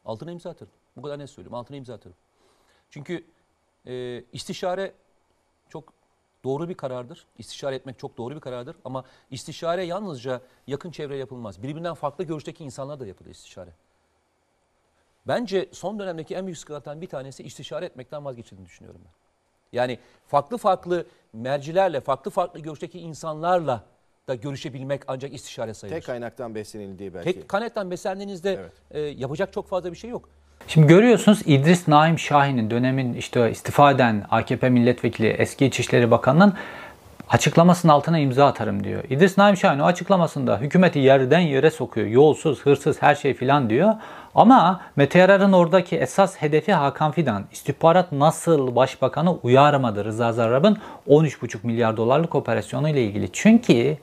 [0.05, 0.73] Altına imza atarım.
[0.97, 2.17] Bu kadar ne söyleyeyim altına imza atarım.
[2.89, 3.25] Çünkü
[3.85, 4.93] e, istişare
[5.69, 5.93] çok
[6.43, 7.25] doğru bir karardır.
[7.37, 8.75] İstişare etmek çok doğru bir karardır.
[8.85, 11.63] Ama istişare yalnızca yakın çevre yapılmaz.
[11.63, 13.71] Birbirinden farklı görüşteki insanlar da yapılır istişare.
[15.27, 19.11] Bence son dönemdeki en büyük sıkıntılardan bir tanesi istişare etmekten vazgeçildiğini düşünüyorum ben.
[19.73, 23.83] Yani farklı farklı mercilerle, farklı farklı görüşteki insanlarla
[24.27, 25.95] da görüşebilmek ancak istişare sayılır.
[25.95, 27.33] Tek kaynaktan beslenildiği belki.
[27.33, 28.71] Tek kaynaktan beslendiğinizde evet.
[28.91, 30.29] e, yapacak çok fazla bir şey yok.
[30.67, 36.53] Şimdi görüyorsunuz İdris Naim Şahin'in dönemin işte istifa eden AKP milletvekili eski İçişleri Bakanı'nın
[37.29, 39.03] açıklamasının altına imza atarım diyor.
[39.09, 42.07] İdris Naim Şahin o açıklamasında hükümeti yerden yere sokuyor.
[42.07, 43.93] Yolsuz, hırsız her şey filan diyor.
[44.35, 47.45] Ama Mete Yarar'ın oradaki esas hedefi Hakan Fidan.
[47.51, 50.77] İstihbarat nasıl başbakanı uyarmadı Rıza Zarrab'ın
[51.07, 53.29] 13,5 milyar dolarlık operasyonu ile ilgili.
[53.33, 53.97] Çünkü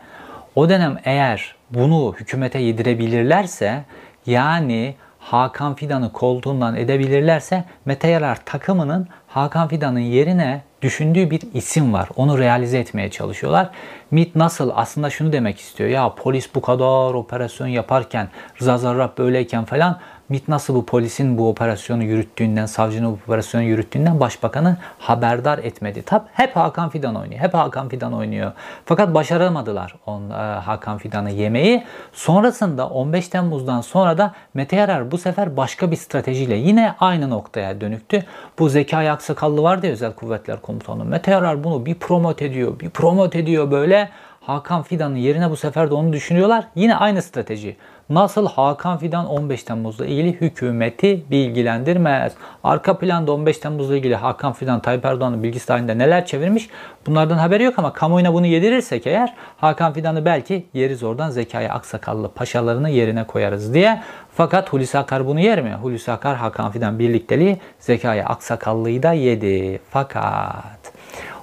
[0.55, 3.85] o dönem eğer bunu hükümete yedirebilirlerse
[4.27, 12.09] yani Hakan Fidan'ı koltuğundan edebilirlerse Mete Yarar takımının Hakan Fidan'ın yerine düşündüğü bir isim var.
[12.17, 13.71] Onu realize etmeye çalışıyorlar.
[14.11, 15.91] MIT nasıl aslında şunu demek istiyor.
[15.91, 18.29] Ya polis bu kadar operasyon yaparken
[18.61, 19.99] Rıza Zarrab böyleyken falan
[20.29, 26.03] MİT nasıl bu polisin bu operasyonu yürüttüğünden, savcının bu operasyonu yürüttüğünden başbakanı haberdar etmedi.
[26.03, 27.41] Tab hep Hakan Fidan oynuyor.
[27.41, 28.53] Hep Hakan Fidan oynuyor.
[28.85, 31.85] Fakat başaramadılar on, e, Hakan Fidan'ı yemeyi.
[32.13, 37.81] Sonrasında 15 Temmuz'dan sonra da Mete Yarar bu sefer başka bir stratejiyle yine aynı noktaya
[37.81, 38.25] dönüktü.
[38.59, 41.05] Bu Zekai Aksakallı vardı ya Özel Kuvvetler Komutanı.
[41.05, 44.11] Mete Yarar bunu bir promote ediyor, bir promote ediyor böyle.
[44.47, 46.65] Hakan Fidan'ın yerine bu sefer de onu düşünüyorlar.
[46.75, 47.77] Yine aynı strateji.
[48.11, 52.33] Nasıl Hakan Fidan 15 Temmuz'la ilgili hükümeti bilgilendirmez.
[52.65, 56.69] Arka planda 15 Temmuz'la ilgili Hakan Fidan Tayyip Erdoğan'ın bilgisi dahilinde neler çevirmiş
[57.07, 62.29] bunlardan haberi yok ama kamuoyuna bunu yedirirsek eğer Hakan Fidan'ı belki yeriz oradan Zekai Aksakallı
[62.29, 64.03] paşalarını yerine koyarız diye.
[64.35, 65.75] Fakat Hulusi Akar bunu yer mi?
[65.83, 69.81] Hulusi Akar Hakan Fidan birlikteliği Zekai Aksakallı'yı da yedi.
[69.91, 70.93] Fakat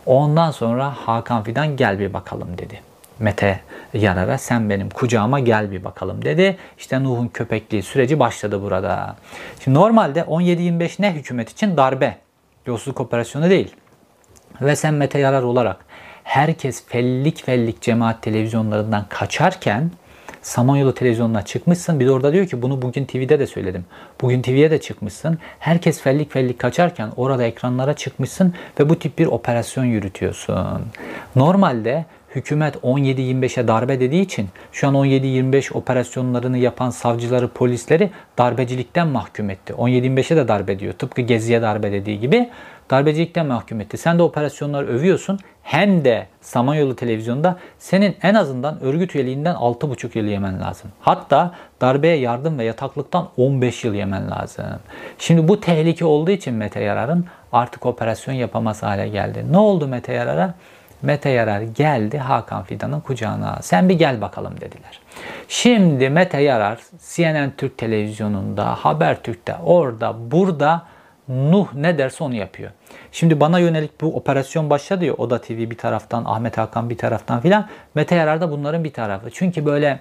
[0.05, 2.81] ondan sonra Hakan Fidan gel bir bakalım dedi.
[3.19, 3.59] Mete
[3.93, 6.57] Yarar'a sen benim kucağıma gel bir bakalım dedi.
[6.77, 9.15] İşte Nuh'un köpekliği süreci başladı burada.
[9.63, 12.17] Şimdi normalde 17-25 ne hükümet için darbe.
[12.65, 13.75] Yolsuzluk operasyonu değil.
[14.61, 15.77] Ve sen Mete Yarar olarak
[16.23, 19.91] herkes fellik fellik cemaat televizyonlarından kaçarken
[20.43, 21.99] Samanyolu televizyonuna çıkmışsın.
[21.99, 23.85] Bir de orada diyor ki bunu bugün TV'de de söyledim.
[24.21, 25.37] Bugün TV'ye de çıkmışsın.
[25.59, 30.81] Herkes fellik fellik kaçarken orada ekranlara çıkmışsın ve bu tip bir operasyon yürütüyorsun.
[31.35, 32.05] Normalde
[32.35, 39.73] hükümet 17-25'e darbe dediği için şu an 17-25 operasyonlarını yapan savcıları, polisleri darbecilikten mahkum etti.
[39.73, 40.93] 17-25'e de darbe diyor.
[40.93, 42.49] Tıpkı Gezi'ye darbe dediği gibi
[42.89, 43.97] darbecilikten mahkum etti.
[43.97, 45.39] Sen de operasyonları övüyorsun.
[45.63, 50.91] Hem de Samanyolu televizyonda senin en azından örgüt üyeliğinden 6,5 yıl yemen lazım.
[51.01, 54.65] Hatta darbeye yardım ve yataklıktan 15 yıl yemen lazım.
[55.17, 59.45] Şimdi bu tehlike olduğu için Mete Yarar'ın artık operasyon yapamaz hale geldi.
[59.51, 60.53] Ne oldu Mete Yarar'a?
[61.03, 63.59] Mete Yarar geldi Hakan Fidan'ın kucağına.
[63.61, 64.99] Sen bir gel bakalım dediler.
[65.47, 66.79] Şimdi Mete Yarar
[67.15, 70.85] CNN Türk televizyonunda, Habertürk'te, orada, burada
[71.27, 72.71] Nuh ne derse onu yapıyor.
[73.11, 77.41] Şimdi bana yönelik bu operasyon başladı ya Oda TV bir taraftan, Ahmet Hakan bir taraftan
[77.41, 77.67] filan.
[77.95, 79.29] Mete Yarar da bunların bir tarafı.
[79.31, 79.99] Çünkü böyle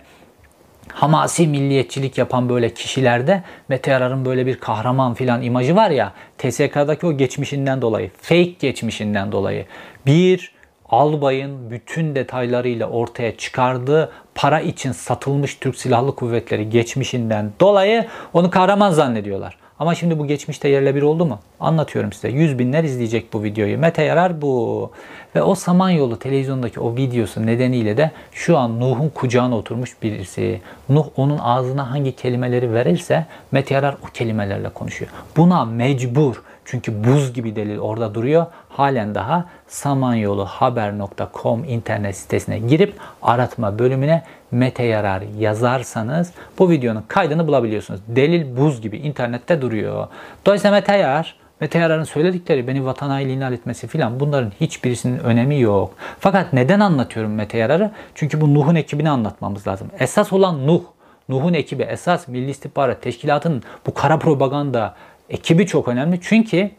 [0.89, 7.07] hamasi milliyetçilik yapan böyle kişilerde Mete Yarar'ın böyle bir kahraman filan imajı var ya TSK'daki
[7.07, 9.67] o geçmişinden dolayı, fake geçmişinden dolayı
[10.07, 10.53] bir
[10.93, 18.91] albayın bütün detaylarıyla ortaya çıkardığı para için satılmış Türk Silahlı Kuvvetleri geçmişinden dolayı onu kahraman
[18.91, 19.59] zannediyorlar.
[19.79, 21.39] Ama şimdi bu geçmişte yerle bir oldu mu?
[21.61, 22.29] Anlatıyorum size.
[22.29, 23.79] Yüz binler izleyecek bu videoyu.
[23.79, 24.91] Mete Yarar bu.
[25.35, 30.61] Ve o Samanyolu televizyondaki o videosu nedeniyle de şu an Nuh'un kucağına oturmuş birisi.
[30.89, 35.11] Nuh onun ağzına hangi kelimeleri verirse Mete Yarar o kelimelerle konuşuyor.
[35.37, 36.43] Buna mecbur.
[36.65, 38.47] Çünkü buz gibi delil orada duruyor.
[38.69, 48.01] Halen daha samanyoluhaber.com internet sitesine girip aratma bölümüne Mete Yarar yazarsanız bu videonun kaydını bulabiliyorsunuz.
[48.09, 50.07] Delil buz gibi internette duruyor.
[50.47, 55.61] Dolayısıyla Mete Yarar Mete Yarar'ın söyledikleri beni vatan haini ilan etmesi filan bunların hiçbirisinin önemi
[55.61, 55.95] yok.
[56.21, 57.91] Fakat neden anlatıyorum Mete Yarar'ı?
[58.15, 59.91] Çünkü bu Nuh'un ekibini anlatmamız lazım.
[59.99, 60.83] Esas olan Nuh.
[61.29, 64.95] Nuh'un ekibi esas Milli İstihbarat Teşkilatı'nın bu kara propaganda
[65.31, 66.21] ekibi çok önemli.
[66.23, 66.71] Çünkü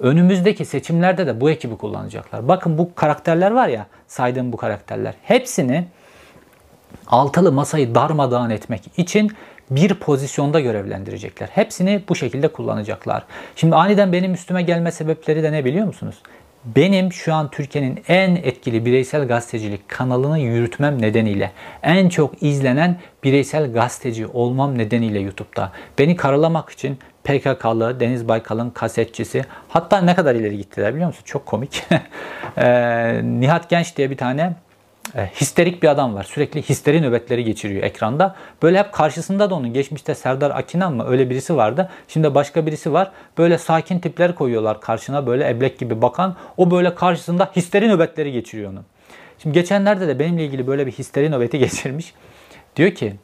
[0.00, 2.48] önümüzdeki seçimlerde de bu ekibi kullanacaklar.
[2.48, 5.14] Bakın bu karakterler var ya saydığım bu karakterler.
[5.22, 5.84] Hepsini
[7.06, 9.32] altılı masayı darmadağın etmek için
[9.70, 11.48] bir pozisyonda görevlendirecekler.
[11.52, 13.24] Hepsini bu şekilde kullanacaklar.
[13.56, 16.14] Şimdi aniden benim üstüme gelme sebepleri de ne biliyor musunuz?
[16.64, 23.72] Benim şu an Türkiye'nin en etkili bireysel gazetecilik kanalını yürütmem nedeniyle en çok izlenen bireysel
[23.72, 30.56] gazeteci olmam nedeniyle YouTube'da beni karalamak için PKK'lı Deniz Baykal'ın kasetçisi hatta ne kadar ileri
[30.56, 31.22] gittiler biliyor musun?
[31.24, 31.84] Çok komik.
[32.56, 34.54] e, Nihat Genç diye bir tane
[35.16, 36.22] e, histerik bir adam var.
[36.22, 38.36] Sürekli histeri nöbetleri geçiriyor ekranda.
[38.62, 41.90] Böyle hep karşısında da onun geçmişte Serdar Akinan mı öyle birisi vardı.
[42.08, 43.10] Şimdi başka birisi var.
[43.38, 46.36] Böyle sakin tipler koyuyorlar karşına böyle eblek gibi bakan.
[46.56, 48.82] O böyle karşısında histeri nöbetleri geçiriyor onu.
[49.38, 52.14] Şimdi geçenlerde de benimle ilgili böyle bir histeri nöbeti geçirmiş.
[52.76, 53.16] Diyor ki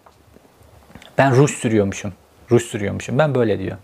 [1.19, 2.13] ben ruj sürüyormuşum.
[2.51, 3.19] Ruj sürüyormuşum.
[3.19, 3.77] Ben böyle diyor.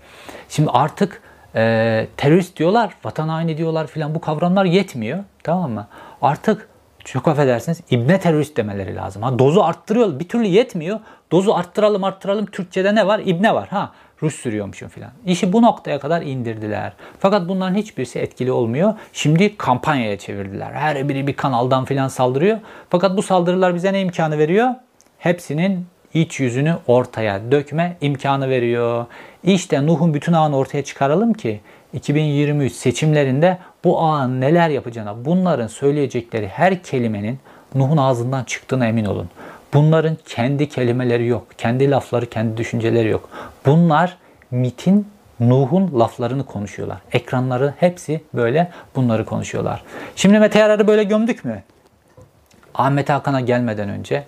[0.48, 1.22] Şimdi artık
[1.54, 5.18] e, terörist diyorlar, vatan haini diyorlar filan bu kavramlar yetmiyor.
[5.42, 5.86] Tamam mı?
[6.22, 6.68] Artık
[7.04, 9.22] çok affedersiniz ibne terörist demeleri lazım.
[9.22, 11.00] Ha, dozu arttırıyor bir türlü yetmiyor.
[11.32, 13.20] Dozu arttıralım arttıralım Türkçe'de ne var?
[13.24, 13.68] İbne var.
[13.68, 13.92] Ha
[14.22, 15.10] Rus sürüyormuşum filan.
[15.26, 16.92] İşi bu noktaya kadar indirdiler.
[17.18, 18.94] Fakat bunların hiçbirisi etkili olmuyor.
[19.12, 20.72] Şimdi kampanyaya çevirdiler.
[20.72, 22.58] Her biri bir kanaldan filan saldırıyor.
[22.90, 24.74] Fakat bu saldırılar bize ne imkanı veriyor?
[25.22, 29.06] hepsinin iç yüzünü ortaya dökme imkanı veriyor.
[29.44, 31.60] İşte Nuh'un bütün ağını ortaya çıkaralım ki
[31.92, 37.38] 2023 seçimlerinde bu ağın neler yapacağına, bunların söyleyecekleri her kelimenin
[37.74, 39.28] Nuh'un ağzından çıktığına emin olun.
[39.74, 43.28] Bunların kendi kelimeleri yok, kendi lafları, kendi düşünceleri yok.
[43.66, 44.16] Bunlar
[44.50, 45.06] MIT'in
[45.40, 46.98] Nuh'un laflarını konuşuyorlar.
[47.12, 49.82] Ekranları hepsi böyle bunları konuşuyorlar.
[50.16, 51.62] Şimdi Mete Yarar'ı böyle gömdük mü?
[52.74, 54.24] Ahmet Hakan'a gelmeden önce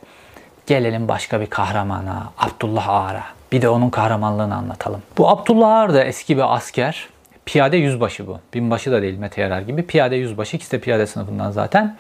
[0.66, 3.24] gelelim başka bir kahramana, Abdullah Ağar'a.
[3.52, 5.02] Bir de onun kahramanlığını anlatalım.
[5.18, 7.08] Bu Abdullah Ağar da eski bir asker.
[7.46, 8.38] Piyade yüzbaşı bu.
[8.54, 9.86] Binbaşı da değil Mete Yarar gibi.
[9.86, 10.56] Piyade yüzbaşı.
[10.56, 11.96] İkisi de piyade sınıfından zaten.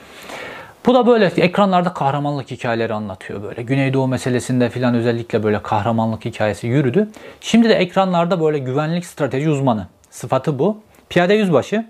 [0.86, 3.62] Bu da böyle ekranlarda kahramanlık hikayeleri anlatıyor böyle.
[3.62, 7.08] Güneydoğu meselesinde filan özellikle böyle kahramanlık hikayesi yürüdü.
[7.40, 9.86] Şimdi de ekranlarda böyle güvenlik strateji uzmanı.
[10.10, 10.80] Sıfatı bu.
[11.08, 11.86] Piyade yüzbaşı.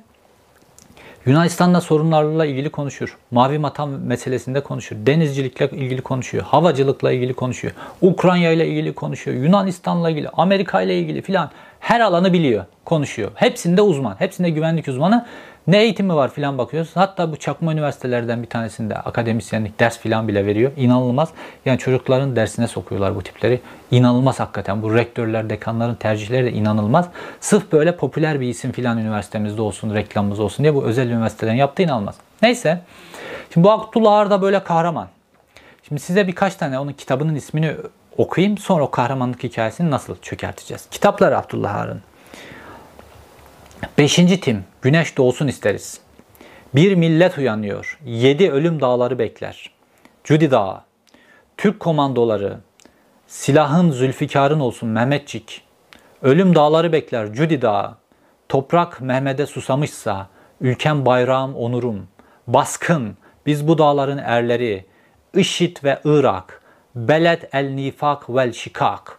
[1.26, 3.16] Yunanistan'da sorunlarla ilgili konuşur.
[3.30, 4.96] Mavi Matan meselesinde konuşur.
[5.06, 6.44] Denizcilikle ilgili konuşuyor.
[6.44, 7.74] Havacılıkla ilgili konuşuyor.
[8.02, 9.36] Ukrayna ile ilgili konuşuyor.
[9.36, 11.50] Yunanistan'la ilgili, Amerika ile ilgili filan
[11.80, 13.30] her alanı biliyor, konuşuyor.
[13.34, 15.26] Hepsinde uzman, hepsinde güvenlik uzmanı.
[15.66, 16.90] Ne eğitimi var filan bakıyoruz.
[16.94, 20.72] Hatta bu çakma üniversitelerden bir tanesinde akademisyenlik ders filan bile veriyor.
[20.76, 21.28] İnanılmaz.
[21.66, 23.60] Yani çocukların dersine sokuyorlar bu tipleri.
[23.90, 24.82] İnanılmaz hakikaten.
[24.82, 27.08] Bu rektörler, dekanların tercihleri de inanılmaz.
[27.40, 31.82] Sırf böyle popüler bir isim filan üniversitemizde olsun, reklamımız olsun diye bu özel üniversitelerin yaptığı
[31.82, 32.14] inanılmaz.
[32.42, 32.80] Neyse.
[33.54, 35.08] Şimdi bu Abdullah Ağar da böyle kahraman.
[35.88, 37.72] Şimdi size birkaç tane onun kitabının ismini
[38.18, 38.58] okuyayım.
[38.58, 40.86] Sonra o kahramanlık hikayesini nasıl çökerteceğiz.
[40.90, 42.02] Kitaplar Abdullah Ağar'ın.
[43.98, 44.64] Beşinci tim.
[44.82, 46.00] Güneş doğsun isteriz.
[46.74, 47.98] Bir millet uyanıyor.
[48.04, 49.70] Yedi ölüm dağları bekler.
[50.24, 50.80] Cudi Dağı.
[51.56, 52.58] Türk komandoları.
[53.26, 55.62] Silahın Zülfikar'ın olsun Mehmetçik.
[56.22, 57.96] Ölüm dağları bekler Cudi Dağı.
[58.48, 60.28] Toprak Mehmet'e susamışsa,
[60.60, 62.08] ülkem bayrağım onurum.
[62.46, 63.16] Baskın,
[63.46, 64.84] biz bu dağların erleri.
[65.34, 66.62] IŞİD ve Irak.
[66.94, 69.18] Beled el nifak vel şikak.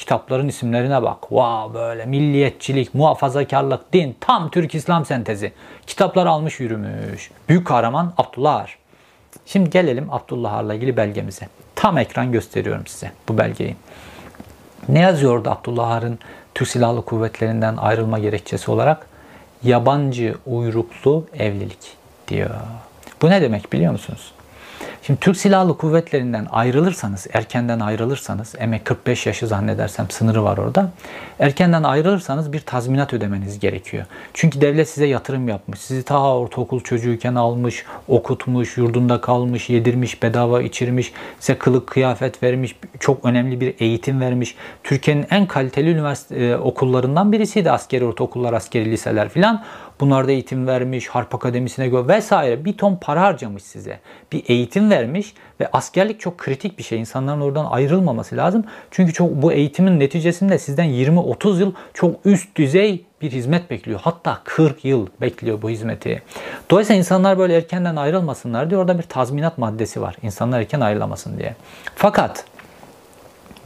[0.00, 1.20] Kitapların isimlerine bak.
[1.20, 5.52] Wow böyle milliyetçilik, muhafazakarlık, din tam Türk İslam sentezi.
[5.86, 7.30] Kitaplar almış yürümüş.
[7.48, 8.78] Büyük kahraman Abdullah Ar.
[9.46, 11.48] Şimdi gelelim Abdullah Ar'la ilgili belgemize.
[11.74, 13.76] Tam ekran gösteriyorum size bu belgeyi.
[14.88, 16.18] Ne yazıyordu Abdullah Ar'ın
[16.54, 19.06] Türk Silahlı Kuvvetlerinden ayrılma gerekçesi olarak?
[19.62, 21.96] Yabancı uyruklu evlilik
[22.28, 22.50] diyor.
[23.22, 24.32] Bu ne demek biliyor musunuz?
[25.02, 30.90] Şimdi Türk Silahlı Kuvvetlerinden ayrılırsanız, erkenden ayrılırsanız, emek 45 yaşı zannedersem sınırı var orada.
[31.38, 34.06] Erkenden ayrılırsanız bir tazminat ödemeniz gerekiyor.
[34.34, 35.80] Çünkü devlet size yatırım yapmış.
[35.80, 42.76] Sizi ta ortaokul çocuğuyken almış, okutmuş, yurdunda kalmış, yedirmiş, bedava içirmiş, size kılık kıyafet vermiş,
[42.98, 44.54] çok önemli bir eğitim vermiş.
[44.84, 49.64] Türkiye'nin en kaliteli üniversite e, okullarından birisiydi askeri ortaokullar, askeri liseler filan.
[50.00, 54.00] Bunlarda eğitim vermiş, Harp Akademisi'ne gö vesaire bir ton para harcamış size.
[54.32, 57.00] Bir eğitim vermiş ve askerlik çok kritik bir şey.
[57.00, 58.64] İnsanların oradan ayrılmaması lazım.
[58.90, 64.00] Çünkü çok bu eğitimin neticesinde sizden 20-30 yıl çok üst düzey bir hizmet bekliyor.
[64.02, 66.22] Hatta 40 yıl bekliyor bu hizmeti.
[66.70, 70.16] Dolayısıyla insanlar böyle erkenden ayrılmasınlar diye orada bir tazminat maddesi var.
[70.22, 71.54] İnsanlar erken ayrılamasın diye.
[71.94, 72.44] Fakat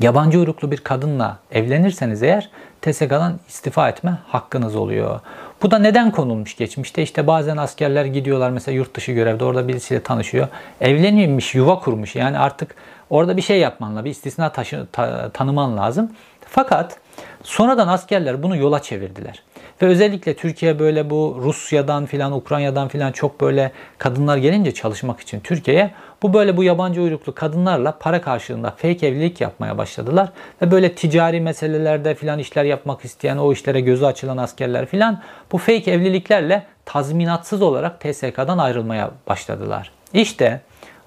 [0.00, 2.50] yabancı uyruklu bir kadınla evlenirseniz eğer
[2.82, 5.20] TSK'dan istifa etme hakkınız oluyor.
[5.64, 7.02] Bu da neden konulmuş geçmişte?
[7.02, 10.48] İşte bazen askerler gidiyorlar mesela yurt dışı görevde orada birisiyle tanışıyor.
[10.80, 12.16] Evlenmemiş, yuva kurmuş.
[12.16, 12.74] Yani artık
[13.10, 16.12] orada bir şey yapmanla, bir istisna taşı, ta, tanıman lazım.
[16.48, 16.96] Fakat
[17.42, 19.42] sonradan askerler bunu yola çevirdiler.
[19.82, 25.40] Ve özellikle Türkiye böyle bu Rusya'dan filan Ukrayna'dan filan çok böyle kadınlar gelince çalışmak için
[25.40, 25.90] Türkiye'ye
[26.22, 30.28] bu böyle bu yabancı uyruklu kadınlarla para karşılığında fake evlilik yapmaya başladılar.
[30.62, 35.22] Ve böyle ticari meselelerde filan işler yapmak isteyen o işlere gözü açılan askerler filan
[35.52, 39.90] bu fake evliliklerle tazminatsız olarak TSK'dan ayrılmaya başladılar.
[40.12, 40.60] İşte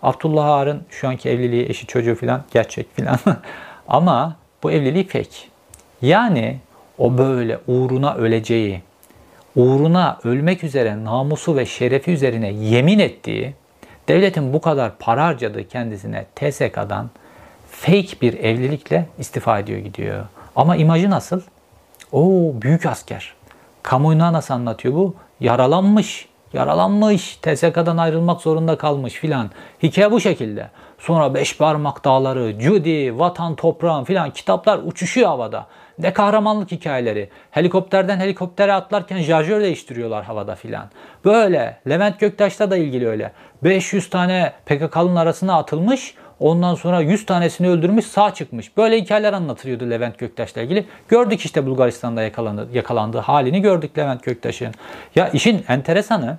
[0.03, 3.17] Abdullah Ağar'ın şu anki evliliği, eşi çocuğu filan gerçek filan.
[3.87, 5.37] Ama bu evliliği fake.
[6.01, 6.59] Yani
[6.97, 8.81] o böyle uğruna öleceği,
[9.55, 13.53] uğruna ölmek üzere namusu ve şerefi üzerine yemin ettiği,
[14.07, 17.09] devletin bu kadar para harcadığı kendisine TSK'dan
[17.71, 20.25] fake bir evlilikle istifa ediyor gidiyor.
[20.55, 21.41] Ama imajı nasıl?
[22.11, 23.33] O büyük asker.
[23.83, 25.15] Kamuoyuna nasıl anlatıyor bu?
[25.39, 26.27] Yaralanmış.
[26.53, 27.35] Yaralanmış.
[27.35, 29.49] TSK'dan ayrılmak zorunda kalmış filan.
[29.83, 30.69] Hikaye bu şekilde.
[30.99, 35.67] Sonra beş parmak dağları, Judy, Vatan Toprağın filan kitaplar uçuşuyor havada.
[35.99, 37.29] Ne kahramanlık hikayeleri.
[37.51, 40.85] Helikopterden helikoptere atlarken şarjör değiştiriyorlar havada filan.
[41.25, 41.79] Böyle.
[41.89, 43.31] Levent Göktaş'ta da ilgili öyle.
[43.63, 46.13] 500 tane PKK'nın arasına atılmış.
[46.39, 48.77] Ondan sonra 100 tanesini öldürmüş sağ çıkmış.
[48.77, 50.85] Böyle hikayeler anlatılıyordu Levent Göktaş'la ilgili.
[51.07, 54.73] Gördük işte Bulgaristan'da yakalandı, yakalandığı halini gördük Levent Göktaş'ın.
[55.15, 56.37] Ya işin enteresanı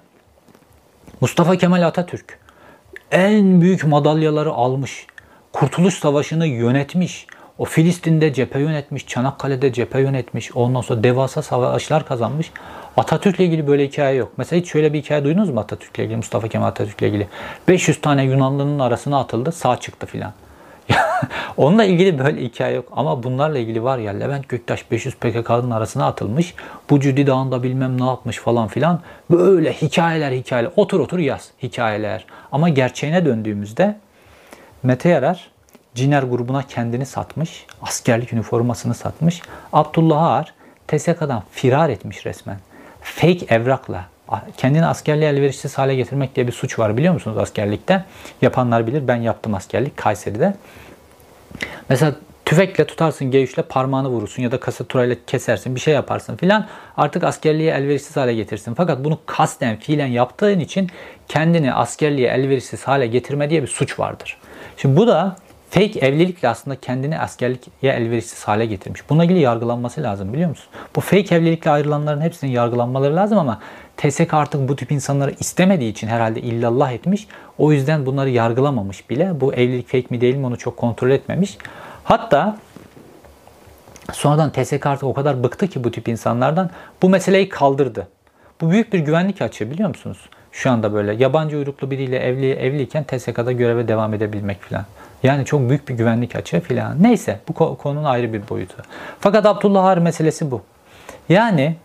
[1.20, 2.38] Mustafa Kemal Atatürk
[3.10, 5.06] en büyük madalyaları almış.
[5.52, 7.26] Kurtuluş Savaşı'nı yönetmiş.
[7.58, 10.56] O Filistin'de cephe yönetmiş, Çanakkale'de cephe yönetmiş.
[10.56, 12.52] Ondan sonra devasa savaşlar kazanmış.
[12.96, 14.32] Atatürk'le ilgili böyle hikaye yok.
[14.36, 17.28] Mesela hiç şöyle bir hikaye duydunuz mu Atatürk'le ilgili, Mustafa Kemal Atatürk'le ilgili?
[17.68, 20.32] 500 tane Yunanlı'nın arasına atıldı, sağ çıktı filan.
[21.56, 22.88] Onunla ilgili böyle hikaye yok.
[22.92, 26.54] Ama bunlarla ilgili var ya Levent Göktaş 500 PKK'nın arasına atılmış.
[26.90, 29.00] Bu Cüdi Dağı'nda bilmem ne yapmış falan filan.
[29.30, 30.70] Böyle hikayeler hikayeler.
[30.76, 32.24] Otur otur yaz hikayeler.
[32.52, 33.96] Ama gerçeğine döndüğümüzde
[34.82, 35.50] Mete Yarar
[35.98, 37.66] Ciner grubuna kendini satmış.
[37.82, 39.42] Askerlik üniformasını satmış.
[39.72, 40.54] Abdullah Ağar
[40.88, 42.56] TSK'dan firar etmiş resmen.
[43.02, 44.04] Fake evrakla
[44.56, 48.04] kendini askerliğe elverişsiz hale getirmek diye bir suç var biliyor musunuz askerlikte?
[48.42, 49.08] Yapanlar bilir.
[49.08, 50.54] Ben yaptım askerlik Kayseri'de.
[51.88, 57.24] Mesela tüfekle tutarsın G3'le parmağını vurursun ya da kasaturayla kesersin bir şey yaparsın filan artık
[57.24, 58.74] askerliğe elverişsiz hale getirsin.
[58.74, 60.88] Fakat bunu kasten fiilen yaptığın için
[61.28, 64.36] kendini askerliğe elverişsiz hale getirme diye bir suç vardır.
[64.76, 65.36] Şimdi bu da
[65.70, 69.10] fake evlilikle aslında kendini askerliğe elverişsiz hale getirmiş.
[69.10, 70.66] Buna ilgili yargılanması lazım biliyor musun?
[70.96, 73.60] Bu fake evlilikle ayrılanların hepsinin yargılanmaları lazım ama
[73.96, 77.26] TSK artık bu tip insanları istemediği için herhalde illallah etmiş.
[77.58, 79.40] O yüzden bunları yargılamamış bile.
[79.40, 81.58] Bu evlilik fake mi değil mi onu çok kontrol etmemiş.
[82.04, 82.56] Hatta
[84.12, 86.70] sonradan TSK artık o kadar bıktı ki bu tip insanlardan
[87.02, 88.08] bu meseleyi kaldırdı.
[88.60, 90.18] Bu büyük bir güvenlik açığı biliyor musunuz?
[90.52, 94.84] Şu anda böyle yabancı uyruklu biriyle evli evliyken TSK'da göreve devam edebilmek falan.
[95.22, 97.02] Yani çok büyük bir güvenlik açığı filan.
[97.02, 98.82] Neyse bu konunun ayrı bir boyutu.
[99.20, 100.62] Fakat Abdullah Har meselesi bu.
[101.28, 101.76] Yani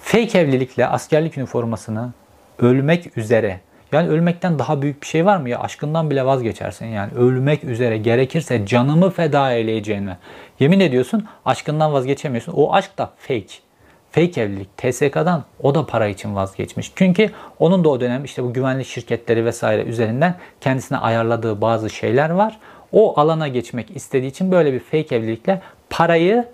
[0.00, 2.12] fake evlilikle askerlik üniformasını
[2.58, 3.60] ölmek üzere
[3.92, 5.60] yani ölmekten daha büyük bir şey var mı ya?
[5.60, 7.12] Aşkından bile vazgeçersin yani.
[7.14, 10.16] Ölmek üzere gerekirse canımı feda eleyeceğine.
[10.60, 12.52] Yemin ediyorsun aşkından vazgeçemiyorsun.
[12.52, 13.54] O aşk da fake.
[14.10, 14.76] Fake evlilik.
[14.76, 16.92] TSK'dan o da para için vazgeçmiş.
[16.96, 22.30] Çünkü onun da o dönem işte bu güvenlik şirketleri vesaire üzerinden kendisine ayarladığı bazı şeyler
[22.30, 22.58] var.
[22.92, 25.60] O alana geçmek istediği için böyle bir fake evlilikle
[25.90, 26.48] parayı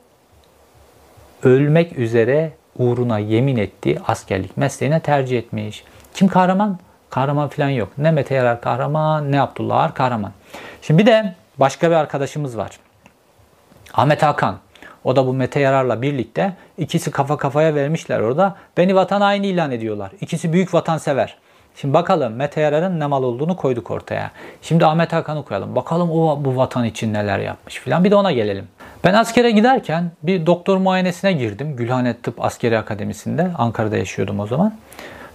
[1.43, 5.85] ölmek üzere uğruna yemin ettiği askerlik mesleğine tercih etmiş.
[6.15, 6.79] Kim kahraman?
[7.11, 7.89] Kahraman falan yok.
[7.99, 10.33] Ne Mete Yarar kahraman ne Abdullah Ar kahraman.
[10.83, 12.71] Şimdi bir de başka bir arkadaşımız var.
[13.95, 14.59] Ahmet Hakan.
[15.05, 18.57] O da bu Mete Yarar'la birlikte ikisi kafa kafaya vermişler orada.
[18.77, 20.11] Beni vatan haini ilan ediyorlar.
[20.21, 21.37] İkisi büyük vatansever.
[21.77, 24.31] Şimdi bakalım Mete Yarar'ın ne mal olduğunu koyduk ortaya.
[24.63, 25.77] Şimdi Ahmet Hakan'ı koyalım.
[25.77, 28.05] Bakalım o bu vatan için neler yapmış filan.
[28.05, 28.69] Bir de ona gelelim.
[29.05, 31.77] Ben askere giderken bir doktor muayenesine girdim.
[31.77, 33.51] Gülhane Tıp Askeri Akademisi'nde.
[33.59, 34.75] Ankara'da yaşıyordum o zaman.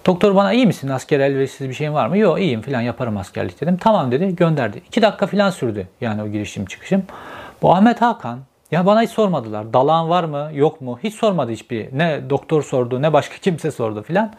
[0.06, 0.88] Doktor bana iyi misin?
[0.88, 2.18] Asker elverişsiz bir şeyin var mı?
[2.18, 3.76] Yok iyiyim filan yaparım askerlik dedim.
[3.76, 4.82] Tamam dedi gönderdi.
[4.88, 7.02] İki dakika filan sürdü yani o girişim çıkışım.
[7.62, 8.38] Bu Ahmet Hakan
[8.70, 9.72] ya bana hiç sormadılar.
[9.72, 10.98] Dalan var mı yok mu?
[11.04, 11.98] Hiç sormadı hiçbir.
[11.98, 14.32] Ne doktor sordu ne başka kimse sordu filan.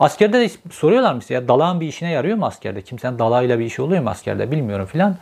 [0.00, 2.82] Askerde de soruyorlar mı ya dalağın bir işine yarıyor mu askerde?
[2.82, 5.16] Kimsenin dalağıyla bir işi oluyor mu askerde bilmiyorum filan.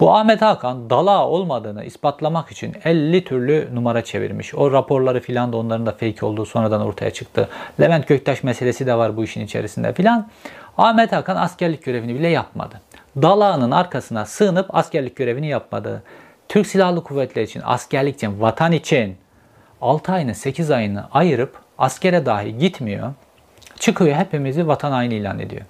[0.00, 4.54] Bu Ahmet Hakan dalağı olmadığını ispatlamak için 50 türlü numara çevirmiş.
[4.54, 7.48] O raporları filan da onların da fake olduğu sonradan ortaya çıktı.
[7.80, 10.28] Levent Göktaş meselesi de var bu işin içerisinde filan.
[10.78, 12.80] Ahmet Hakan askerlik görevini bile yapmadı.
[13.22, 16.02] Dalağının arkasına sığınıp askerlik görevini yapmadı.
[16.48, 19.16] Türk Silahlı Kuvvetleri için, askerlik için, vatan için
[19.80, 23.12] 6 ayını 8 ayını ayırıp askere dahi gitmiyor.
[23.78, 25.62] Çıkıyor hepimizi vatan haini ilan ediyor.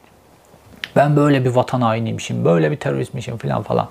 [0.97, 3.89] Ben böyle bir vatan hainiymişim, böyle bir teröristmişim falan falan.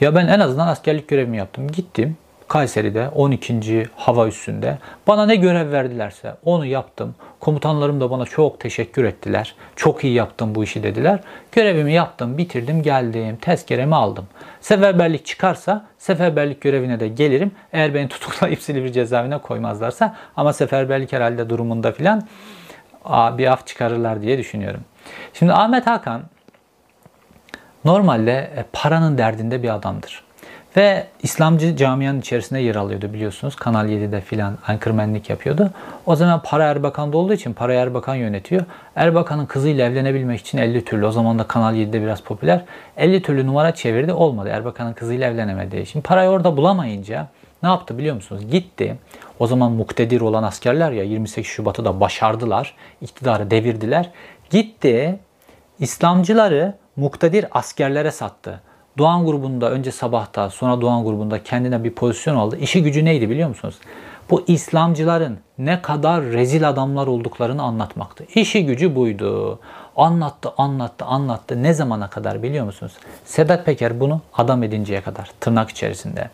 [0.00, 1.68] Ya ben en azından askerlik görevimi yaptım.
[1.68, 2.16] Gittim
[2.48, 3.88] Kayseri'de 12.
[3.96, 4.78] hava üssünde.
[5.06, 7.14] Bana ne görev verdilerse onu yaptım.
[7.40, 9.54] Komutanlarım da bana çok teşekkür ettiler.
[9.76, 11.20] Çok iyi yaptım bu işi dediler.
[11.52, 13.36] Görevimi yaptım, bitirdim, geldim.
[13.36, 14.26] Tezkeremi aldım.
[14.60, 17.52] Seferberlik çıkarsa seferberlik görevine de gelirim.
[17.72, 22.22] Eğer beni tutuklayıp Silivri cezaevine koymazlarsa ama seferberlik herhalde durumunda filan
[23.38, 24.80] bir af çıkarırlar diye düşünüyorum.
[25.34, 26.22] Şimdi Ahmet Hakan
[27.84, 30.28] normalde e, paranın derdinde bir adamdır.
[30.76, 33.56] Ve İslamcı camianın içerisinde yer alıyordu biliyorsunuz.
[33.56, 35.70] Kanal 7'de filan ankırmenlik yapıyordu.
[36.06, 38.62] O zaman para Erbakan'da olduğu için para Erbakan yönetiyor.
[38.96, 42.64] Erbakan'ın kızıyla evlenebilmek için 50 türlü, o zaman da Kanal 7'de biraz popüler.
[42.96, 44.48] 50 türlü numara çevirdi olmadı.
[44.48, 45.86] Erbakan'ın kızıyla evlenemedi.
[45.86, 47.26] Şimdi parayı orada bulamayınca
[47.62, 48.42] ne yaptı biliyor musunuz?
[48.50, 48.98] Gitti.
[49.38, 52.74] O zaman muktedir olan askerler ya 28 Şubat'ı da başardılar.
[53.00, 54.10] İktidarı devirdiler.
[54.50, 55.18] Gitti
[55.78, 58.60] İslamcıları muktedir askerlere sattı.
[58.98, 62.56] Doğan grubunda önce sabahta sonra Doğan grubunda kendine bir pozisyon aldı.
[62.56, 63.78] İşi gücü neydi biliyor musunuz?
[64.30, 68.24] Bu İslamcıların ne kadar rezil adamlar olduklarını anlatmaktı.
[68.34, 69.60] İşi gücü buydu.
[69.98, 71.62] Anlattı, anlattı, anlattı.
[71.62, 72.92] Ne zamana kadar biliyor musunuz?
[73.24, 76.30] Sedat Peker bunu adam edinceye kadar tırnak içerisinde.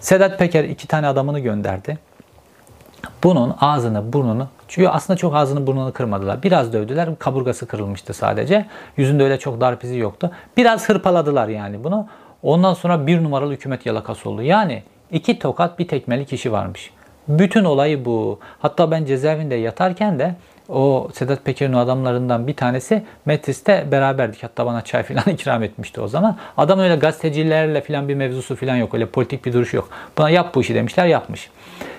[0.00, 1.98] Sedat Peker iki tane adamını gönderdi.
[3.24, 6.42] Bunun ağzını, burnunu, çünkü aslında çok ağzını burnunu kırmadılar.
[6.42, 8.66] Biraz dövdüler, kaburgası kırılmıştı sadece.
[8.96, 10.30] Yüzünde öyle çok darp izi yoktu.
[10.56, 12.08] Biraz hırpaladılar yani bunu.
[12.42, 14.42] Ondan sonra bir numaralı hükümet yalakası oldu.
[14.42, 16.90] Yani iki tokat bir tekmeli kişi varmış.
[17.28, 18.38] Bütün olayı bu.
[18.58, 20.34] Hatta ben cezaevinde yatarken de
[20.70, 24.42] o Sedat Peker'in adamlarından bir tanesi Metris'te beraberdik.
[24.42, 26.36] Hatta bana çay falan ikram etmişti o zaman.
[26.56, 28.94] Adam öyle gazetecilerle falan bir mevzusu falan yok.
[28.94, 29.88] Öyle politik bir duruş yok.
[30.18, 31.50] Buna yap bu işi demişler yapmış.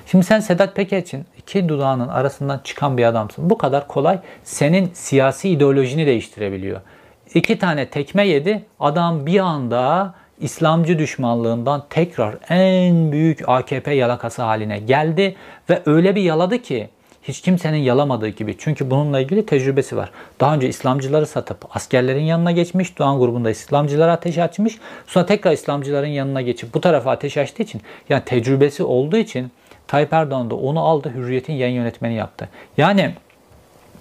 [0.06, 3.50] Şimdi sen Sedat Peker için iki dudağının arasından çıkan bir adamsın.
[3.50, 6.82] Bu kadar kolay senin siyasi ideolojini değiştirebiliyor.
[7.34, 8.64] İki tane tekme yedi.
[8.80, 15.36] Adam bir anda İslamcı düşmanlığından tekrar en büyük AKP yalakası haline geldi
[15.70, 16.90] ve öyle bir yaladı ki
[17.24, 18.56] hiç kimsenin yalamadığı gibi.
[18.58, 20.12] Çünkü bununla ilgili tecrübesi var.
[20.40, 22.98] Daha önce İslamcıları satıp askerlerin yanına geçmiş.
[22.98, 24.78] Doğan grubunda İslamcılara ateş açmış.
[25.08, 29.52] Sonra tekrar İslamcıların yanına geçip bu tarafa ateş açtığı için yani tecrübesi olduğu için
[29.88, 32.50] Tayyip Erdoğan da onu aldı Hürriyet'in yayın yönetmeni yaptı.
[32.78, 33.14] Yani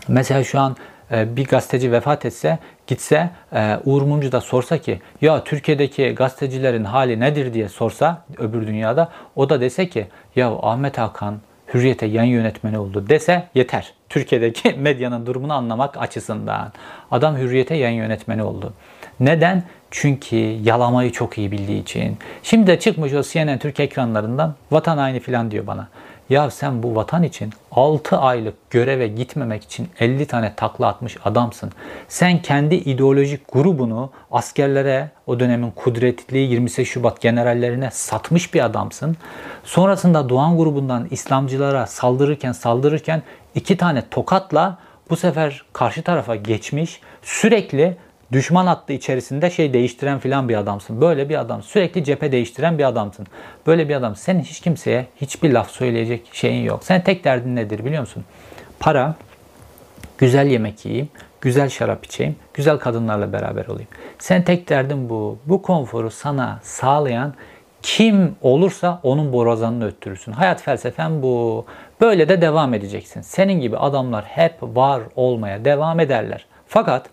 [0.08, 0.76] mesela şu an
[1.12, 6.84] e, bir gazeteci vefat etse gitse e, Uğur Mumcu da sorsa ki ya Türkiye'deki gazetecilerin
[6.84, 10.06] hali nedir diye sorsa öbür dünyada o da dese ki
[10.36, 11.40] ya Ahmet Hakan
[11.74, 13.92] Hürriyet'e yayın yönetmeni oldu dese yeter.
[14.08, 16.72] Türkiye'deki medyanın durumunu anlamak açısından.
[17.10, 18.72] Adam Hürriyet'e yayın yönetmeni oldu.
[19.20, 19.62] Neden?
[19.90, 22.18] Çünkü yalamayı çok iyi bildiği için.
[22.42, 25.88] Şimdi de çıkmış o CNN Türk ekranlarından vatan haini falan diyor bana.
[26.30, 31.72] Ya sen bu vatan için 6 aylık göreve gitmemek için 50 tane takla atmış adamsın.
[32.08, 39.16] Sen kendi ideolojik grubunu askerlere, o dönemin kudretli 28 Şubat generallerine satmış bir adamsın.
[39.64, 43.22] Sonrasında Doğan grubundan İslamcılara saldırırken saldırırken
[43.54, 44.78] iki tane tokatla
[45.10, 47.00] bu sefer karşı tarafa geçmiş.
[47.22, 47.96] Sürekli
[48.32, 51.00] düşman hattı içerisinde şey değiştiren filan bir adamsın.
[51.00, 51.62] Böyle bir adam.
[51.62, 53.26] Sürekli cephe değiştiren bir adamsın.
[53.66, 54.16] Böyle bir adam.
[54.16, 56.84] Senin hiç kimseye hiçbir laf söyleyecek şeyin yok.
[56.84, 58.24] Sen tek derdin nedir biliyor musun?
[58.80, 59.14] Para,
[60.18, 61.08] güzel yemek yiyeyim,
[61.40, 63.88] güzel şarap içeyim, güzel kadınlarla beraber olayım.
[64.18, 65.38] Sen tek derdin bu.
[65.46, 67.34] Bu konforu sana sağlayan
[67.82, 70.32] kim olursa onun borazanını öttürürsün.
[70.32, 71.64] Hayat felsefen bu.
[72.00, 73.20] Böyle de devam edeceksin.
[73.20, 76.46] Senin gibi adamlar hep var olmaya devam ederler.
[76.66, 77.10] Fakat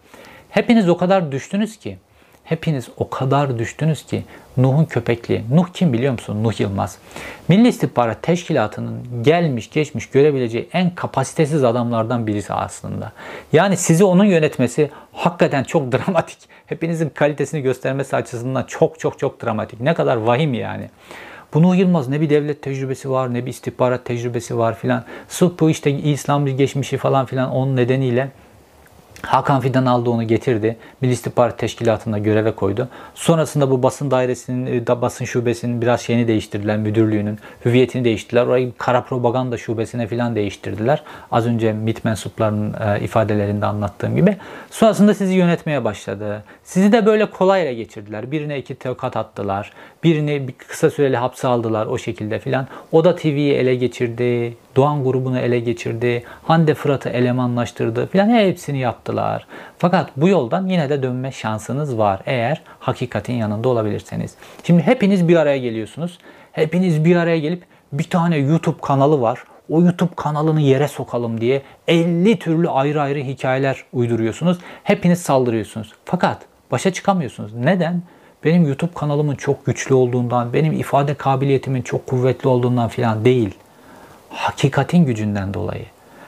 [0.57, 1.97] Hepiniz o kadar düştünüz ki,
[2.43, 4.23] hepiniz o kadar düştünüz ki
[4.57, 5.43] Nuh'un köpekliği.
[5.51, 6.43] Nuh kim biliyor musun?
[6.43, 6.97] Nuh Yılmaz.
[7.47, 13.11] Milli İstihbarat Teşkilatı'nın gelmiş geçmiş görebileceği en kapasitesiz adamlardan birisi aslında.
[13.53, 16.37] Yani sizi onun yönetmesi hakikaten çok dramatik.
[16.65, 19.81] Hepinizin kalitesini göstermesi açısından çok çok çok dramatik.
[19.81, 20.89] Ne kadar vahim yani.
[21.53, 25.03] Bu Nuh Yılmaz ne bir devlet tecrübesi var ne bir istihbarat tecrübesi var filan.
[25.27, 28.31] Sırf bu işte İslam geçmişi falan filan onun nedeniyle
[29.21, 30.77] Hakan Fidan aldı onu getirdi.
[31.01, 32.87] Milli İstihbarat Teşkilatı'nda göreve koydu.
[33.15, 36.77] Sonrasında bu basın dairesinin, e, basın şubesinin biraz şeyini değiştirdiler.
[36.77, 38.45] Müdürlüğünün hüviyetini değiştirdiler.
[38.45, 41.03] Orayı kara propaganda şubesine filan değiştirdiler.
[41.31, 44.37] Az önce MİT mensuplarının e, ifadelerinde anlattığım gibi.
[44.71, 46.43] Sonrasında sizi yönetmeye başladı.
[46.63, 48.31] Sizi de böyle kolay ele geçirdiler.
[48.31, 49.71] Birine iki teokat attılar.
[50.03, 52.67] Birini bir kısa süreli hapse aldılar o şekilde filan.
[52.91, 54.57] O da TV'yi ele geçirdi.
[54.75, 56.23] Doğan grubunu ele geçirdi.
[56.43, 59.47] Hande Fırat'ı elemanlaştırdı filan hepsini yaptılar.
[59.77, 64.35] Fakat bu yoldan yine de dönme şansınız var eğer hakikatin yanında olabilirseniz.
[64.63, 66.17] Şimdi hepiniz bir araya geliyorsunuz.
[66.51, 69.43] Hepiniz bir araya gelip bir tane YouTube kanalı var.
[69.69, 74.57] O YouTube kanalını yere sokalım diye 50 türlü ayrı ayrı hikayeler uyduruyorsunuz.
[74.83, 75.93] Hepiniz saldırıyorsunuz.
[76.05, 76.41] Fakat
[76.71, 77.53] başa çıkamıyorsunuz.
[77.53, 78.01] Neden?
[78.43, 83.57] Benim YouTube kanalımın çok güçlü olduğundan, benim ifade kabiliyetimin çok kuvvetli olduğundan filan değil
[84.29, 85.85] hakikatin gücünden dolayı.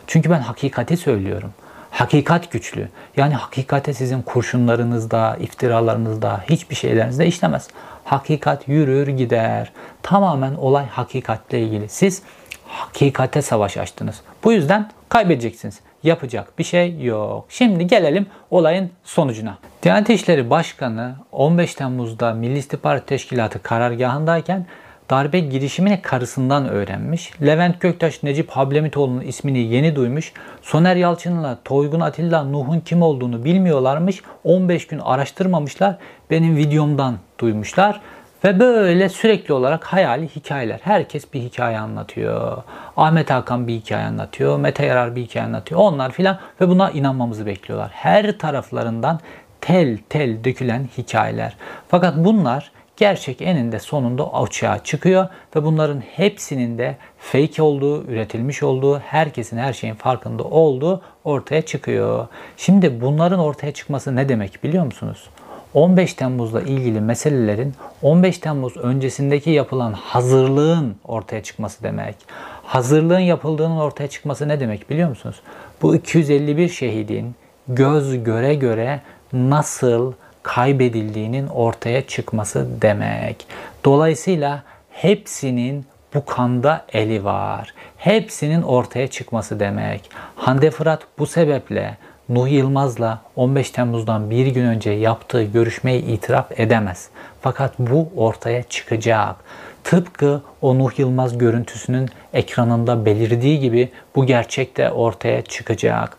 [0.07, 1.53] Çünkü ben hakikati söylüyorum.
[1.91, 2.89] Hakikat güçlü.
[3.17, 7.67] Yani hakikate sizin kurşunlarınızda, iftiralarınızda, hiçbir şeylerinizde işlemez.
[8.03, 9.71] Hakikat yürür gider.
[10.03, 11.89] Tamamen olay hakikatle ilgili.
[11.89, 12.23] Siz
[12.65, 14.21] hakikate savaş açtınız.
[14.43, 15.79] Bu yüzden kaybedeceksiniz.
[16.03, 17.45] Yapacak bir şey yok.
[17.49, 19.57] Şimdi gelelim olayın sonucuna.
[19.83, 24.65] Diyanet İşleri Başkanı 15 Temmuz'da Milli İstihbarat Teşkilatı karargahındayken
[25.09, 27.31] darbe girişimini karısından öğrenmiş.
[27.41, 30.33] Levent Göktaş Necip Hablemitoğlu'nun ismini yeni duymuş.
[30.61, 34.21] Soner Yalçın'la Toygun Atilla Nuh'un kim olduğunu bilmiyorlarmış.
[34.43, 35.97] 15 gün araştırmamışlar.
[36.29, 38.01] Benim videomdan duymuşlar.
[38.43, 40.79] Ve böyle sürekli olarak hayali hikayeler.
[40.83, 42.63] Herkes bir hikaye anlatıyor.
[42.97, 44.59] Ahmet Hakan bir hikaye anlatıyor.
[44.59, 45.81] Mete Yarar bir hikaye anlatıyor.
[45.81, 47.91] Onlar filan ve buna inanmamızı bekliyorlar.
[47.93, 49.19] Her taraflarından
[49.61, 51.55] tel tel dökülen hikayeler.
[51.87, 58.99] Fakat bunlar gerçek eninde sonunda açığa çıkıyor ve bunların hepsinin de fake olduğu, üretilmiş olduğu,
[58.99, 62.27] herkesin her şeyin farkında olduğu ortaya çıkıyor.
[62.57, 65.29] Şimdi bunların ortaya çıkması ne demek biliyor musunuz?
[65.73, 72.15] 15 Temmuz'la ilgili meselelerin 15 Temmuz öncesindeki yapılan hazırlığın ortaya çıkması demek.
[72.63, 75.41] Hazırlığın yapıldığının ortaya çıkması ne demek biliyor musunuz?
[75.81, 77.35] Bu 251 şehidin
[77.67, 79.01] göz göre göre
[79.33, 80.13] nasıl
[80.55, 83.47] kaybedildiğinin ortaya çıkması demek.
[83.85, 87.73] Dolayısıyla hepsinin bu kanda eli var.
[87.97, 90.09] Hepsinin ortaya çıkması demek.
[90.35, 91.97] Hande Fırat bu sebeple
[92.29, 97.09] Nuh Yılmaz'la 15 Temmuz'dan bir gün önce yaptığı görüşmeyi itiraf edemez.
[97.41, 99.35] Fakat bu ortaya çıkacak.
[99.83, 106.17] Tıpkı o Nuh Yılmaz görüntüsünün ekranında belirdiği gibi bu gerçek de ortaya çıkacak.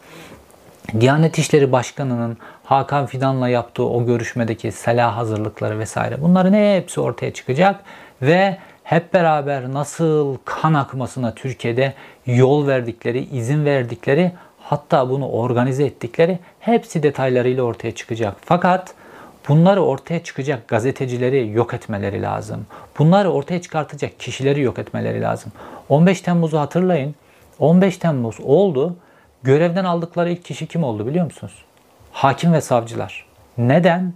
[1.01, 2.39] Diyanet İşleri Başkanı'nın
[2.71, 7.81] Hakan Fidan'la yaptığı o görüşmedeki selah hazırlıkları vesaire bunların hepsi ortaya çıkacak
[8.23, 11.95] ve hep beraber nasıl kan akmasına Türkiye'de
[12.27, 18.37] yol verdikleri, izin verdikleri hatta bunu organize ettikleri hepsi detaylarıyla ortaya çıkacak.
[18.45, 18.95] Fakat
[19.49, 22.67] bunları ortaya çıkacak gazetecileri yok etmeleri lazım.
[22.99, 25.53] Bunları ortaya çıkartacak kişileri yok etmeleri lazım.
[25.89, 27.15] 15 Temmuz'u hatırlayın.
[27.59, 28.97] 15 Temmuz oldu.
[29.43, 31.65] Görevden aldıkları ilk kişi kim oldu biliyor musunuz?
[32.13, 33.27] Hakim ve savcılar.
[33.59, 34.13] Neden?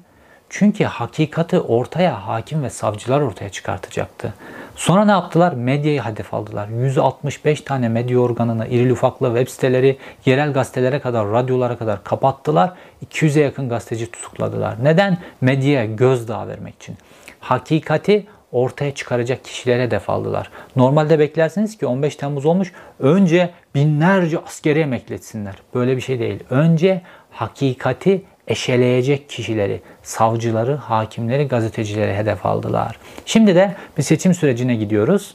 [0.49, 4.35] Çünkü hakikati ortaya hakim ve savcılar ortaya çıkartacaktı.
[4.77, 5.53] Sonra ne yaptılar?
[5.53, 6.69] Medyayı hedef aldılar.
[6.69, 12.73] 165 tane medya organını, irili ufaklı web siteleri, yerel gazetelere kadar, radyolara kadar kapattılar.
[13.07, 14.77] 200'e yakın gazeteci tutukladılar.
[14.83, 15.19] Neden?
[15.41, 16.97] Medyaya gözdağı vermek için.
[17.41, 20.51] Hakikati ortaya çıkaracak kişilere hedef aldılar.
[20.77, 25.55] Normalde beklersiniz ki 15 Temmuz olmuş önce binlerce askeri emekletsinler.
[25.75, 26.45] Böyle bir şey değil.
[26.51, 27.03] Önce
[27.35, 32.99] hakikati eşeleyecek kişileri, savcıları, hakimleri, gazetecileri hedef aldılar.
[33.27, 35.35] Şimdi de bir seçim sürecine gidiyoruz.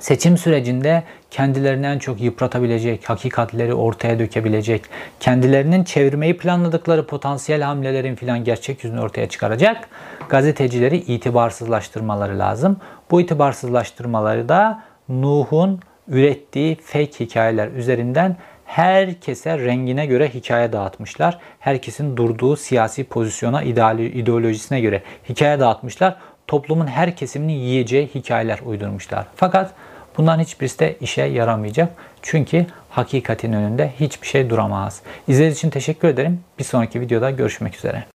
[0.00, 4.82] Seçim sürecinde kendilerini en çok yıpratabilecek, hakikatleri ortaya dökebilecek,
[5.20, 9.88] kendilerinin çevirmeyi planladıkları potansiyel hamlelerin filan gerçek yüzünü ortaya çıkaracak
[10.28, 12.76] gazetecileri itibarsızlaştırmaları lazım.
[13.10, 21.38] Bu itibarsızlaştırmaları da Nuh'un ürettiği fake hikayeler üzerinden herkese rengine göre hikaye dağıtmışlar.
[21.60, 26.16] Herkesin durduğu siyasi pozisyona, ideolojisine göre hikaye dağıtmışlar.
[26.46, 29.26] Toplumun her kesimini yiyeceği hikayeler uydurmuşlar.
[29.36, 29.74] Fakat
[30.16, 31.92] bunların hiçbirisi de işe yaramayacak.
[32.22, 35.02] Çünkü hakikatin önünde hiçbir şey duramaz.
[35.28, 36.40] İzlediğiniz için teşekkür ederim.
[36.58, 38.13] Bir sonraki videoda görüşmek üzere.